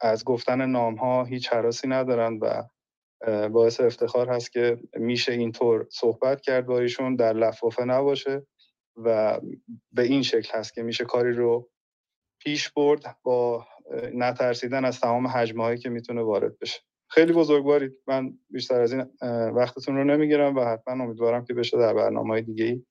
[0.00, 2.62] از گفتن نام ها هیچ حراسی ندارن و
[3.48, 8.46] باعث افتخار هست که میشه اینطور صحبت کرد با ایشون در لفافه نباشه
[8.96, 9.40] و
[9.92, 11.70] به این شکل هست که میشه کاری رو
[12.42, 13.66] پیش برد با
[14.14, 16.80] نترسیدن از تمام حجمه هایی که می‌تونه وارد بشه.
[17.10, 17.92] خیلی بزرگوارید.
[18.06, 19.06] من بیشتر از این
[19.54, 22.84] وقتتون رو نمی‌گیرم و حتما امیدوارم که بشه در برنامه های دیگه ای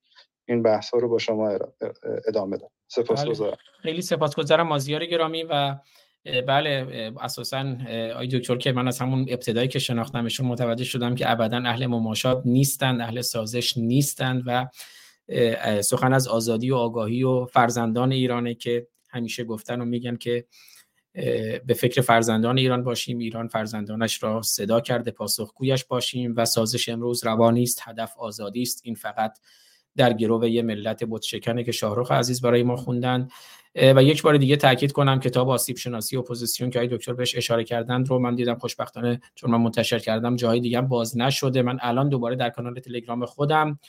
[0.50, 1.58] این بحث ها رو با شما
[2.28, 3.52] ادامه بدم سپاسگزارم.
[3.52, 3.60] بله.
[3.82, 5.76] خیلی سپاسگزارم مازیار گرامی و
[6.48, 6.88] بله
[7.20, 7.76] اساسا
[8.16, 12.42] آی دکتر که من از همون ابتدایی که شناختمشون متوجه شدم که ابدا اهل مماشات
[12.46, 14.68] نیستند اهل سازش نیستند و
[15.82, 20.46] سخن از آزادی و آگاهی و فرزندان ایرانه که همیشه گفتن و میگن که
[21.66, 27.26] به فکر فرزندان ایران باشیم ایران فرزندانش را صدا کرده پاسخگویش باشیم و سازش امروز
[27.26, 28.82] روانی است هدف آزادی است.
[28.84, 29.40] این فقط
[30.00, 33.28] در گروه یه ملت بت‌شکنه که شاهرخ عزیز برای ما خوندن.
[33.76, 37.64] و یک بار دیگه تاکید کنم کتاب آسیب شناسی اپوزیسیون که آقای دکتر بهش اشاره
[37.64, 41.62] کردن رو من دیدم خوشبختانه چون من منتشر کردم جای دیگه باز نشده.
[41.62, 43.80] من الان دوباره در کانال تلگرام خودم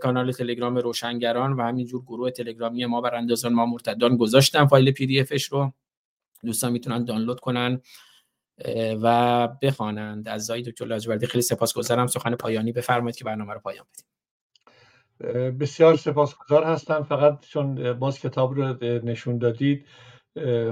[0.00, 5.44] کانال تلگرام روشنگران و همینجور گروه تلگرامی ما براندازان ما مرتدان گذاشتم فایل PDF ش
[5.44, 5.72] رو.
[6.44, 7.80] دوستان می‌تونن دانلود کنن
[9.02, 10.28] و بخوانند.
[10.28, 12.06] از آقای دکتر لاجوردی خیلی سپاسگزارم.
[12.06, 14.13] سخن پایانی بفرمایید که برنامه رو پایان بدیم.
[15.60, 17.02] بسیار سپاسگزار هستم.
[17.02, 19.86] فقط چون باز کتاب رو نشون دادید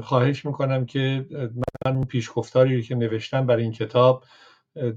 [0.02, 1.26] خواهش می‌کنم که
[1.86, 4.24] من اون پیشگفتاری که نوشتم برای این کتاب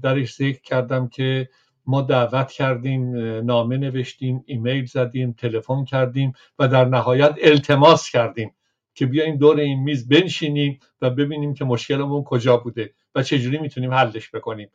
[0.02, 1.48] درش ذکر کردم که
[1.86, 8.54] ما دعوت کردیم نامه نوشتیم ایمیل زدیم تلفن کردیم و در نهایت التماس کردیم
[8.94, 13.94] که بیایم دور این میز بنشینیم و ببینیم که مشکلمون کجا بوده و چجوری می‌تونیم
[13.94, 14.70] حلش بکنیم.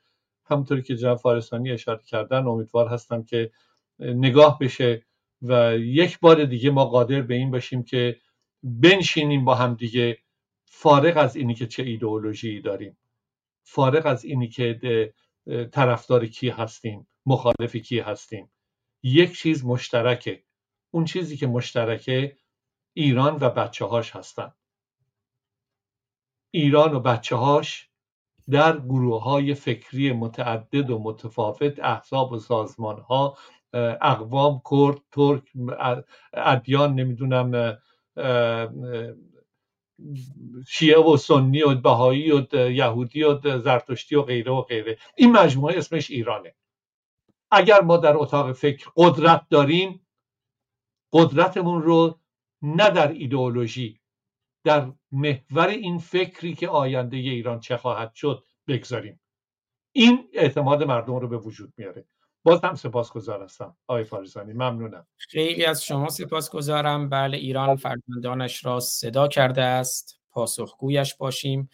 [0.46, 3.52] همونطوری که جناب فارسانی اشاره کردن امیدوار هستم که
[4.02, 5.06] نگاه بشه
[5.42, 8.20] و یک بار دیگه ما قادر به این باشیم که
[8.64, 10.18] بنشینیم با هم دیگه
[10.66, 12.98] فارغ از اینی که چه ایدئولوژی داریم
[13.64, 14.80] فارغ از اینی که
[15.72, 18.52] طرفدار کی هستیم مخالف کی هستیم.
[19.04, 20.44] یک چیز مشترکه.
[20.92, 22.38] اون چیزی که مشترکه
[22.94, 24.54] ایران و بچه هاش هستن.
[26.52, 27.90] ایران و بچه هاش
[28.50, 33.38] در گروه های فکری متعدد و متفاوت احزاب و سازمان ها
[34.02, 35.44] اقوام کرد ترک
[36.34, 37.78] ادیان نمی‌دونم
[40.68, 44.98] شیعه و سنی و بهایی و یهودی و زرتشتی و غیره و غیره.
[45.18, 46.56] این مجموعه اسمش ایرانه.
[47.52, 50.08] اگر ما در اتاق فکر قدرت داریم
[51.14, 52.20] قدرتمون رو
[52.62, 54.00] نه در ایدئولوژی
[54.64, 59.20] در محور این فکری که آینده ایران چه خواهد شد بگذاریم.
[59.92, 62.06] این اعتماد مردم رو به وجود میاره.
[62.44, 63.76] باز هم سپاسگزار هستم.
[63.88, 65.08] آقای فارزانی ممنونم.
[65.18, 67.10] خیلی از شما سپاسگزارم.
[67.10, 70.20] بله ایران فرزندانش را صدا کرده است.
[70.32, 71.70] پاسخگویش باشیم.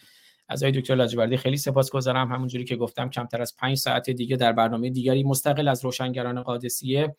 [0.49, 2.31] از آقای دکتر لاجوردی خیلی سپاسگزارم.
[2.31, 7.15] همونجوری که گفتم کمتر از پنج ساعت دیگه در برنامه دیگری مستقل از روشنگران قادسیه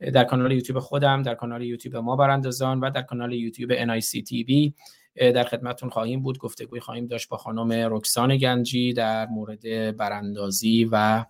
[0.00, 4.72] در کانال یوتیوب خودم در کانال یوتیوب ما براندازان و در کانال یوتیوب NIC TV
[5.16, 6.38] در خدمتون خواهیم بود.
[6.38, 11.24] گفتگوی خواهیم داشت با خانم رکسان گنجی در مورد براندازی و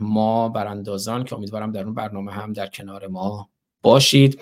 [0.00, 3.50] ما براندازان که امیدوارم در اون برنامه هم در کنار ما
[3.82, 4.40] باشید.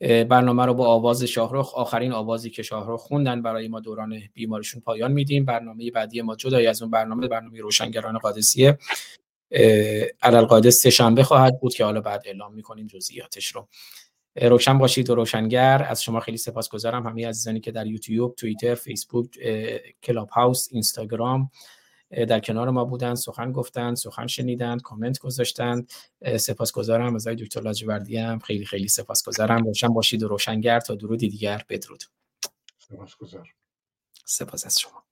[0.00, 5.12] برنامه رو با آواز شاهرخ آخرین آوازی که شاهرخ خوندن برای ما دوران بیماریشون پایان
[5.12, 5.44] میدیم.
[5.44, 8.78] برنامه بعدی ما جدای از اون برنامه برنامه روشنگران قادسیه.
[10.22, 13.68] علالقاعده سه شنبه خواهد بود که حالا بعد اعلام می‌کنیم جزئیاتش رو.
[14.42, 15.86] روشن باشید و روشنگر.
[15.88, 19.28] از شما خیلی سپاسگزارم همه عزیزانی که در یوتیوب، توییتر، فیسبوک،
[20.02, 21.50] کلاب هاوس، اینستاگرام
[22.10, 25.86] در کنار ما بودن سخن گفتن سخن شنیدن کامنت گذاشتن.
[26.38, 28.38] سپاسگزارم از دکتر لاجوردی هم.
[28.38, 29.64] خیلی خیلی سپاسگزارم.
[29.64, 31.64] روشن باشید و روشنگر تا درودی دیگر.
[31.68, 32.04] بدرود.
[32.78, 33.48] سپاسگزار
[34.24, 35.02] سپاس از شما.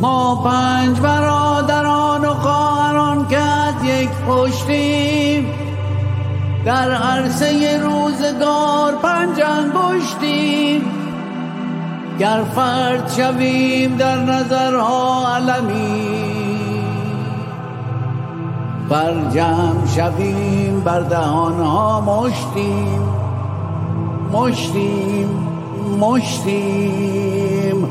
[0.00, 4.87] ما پنج برادران و خواهران کد یک پشتیم
[6.68, 10.82] در عرصه روزگار پنجان بشتیم
[12.18, 16.58] گر فرد شویم در نظرها علمی.
[18.88, 23.02] بر جمع شویم بر دهانها مشتیم.
[24.32, 25.28] مشتیم
[26.00, 27.88] مشتیم.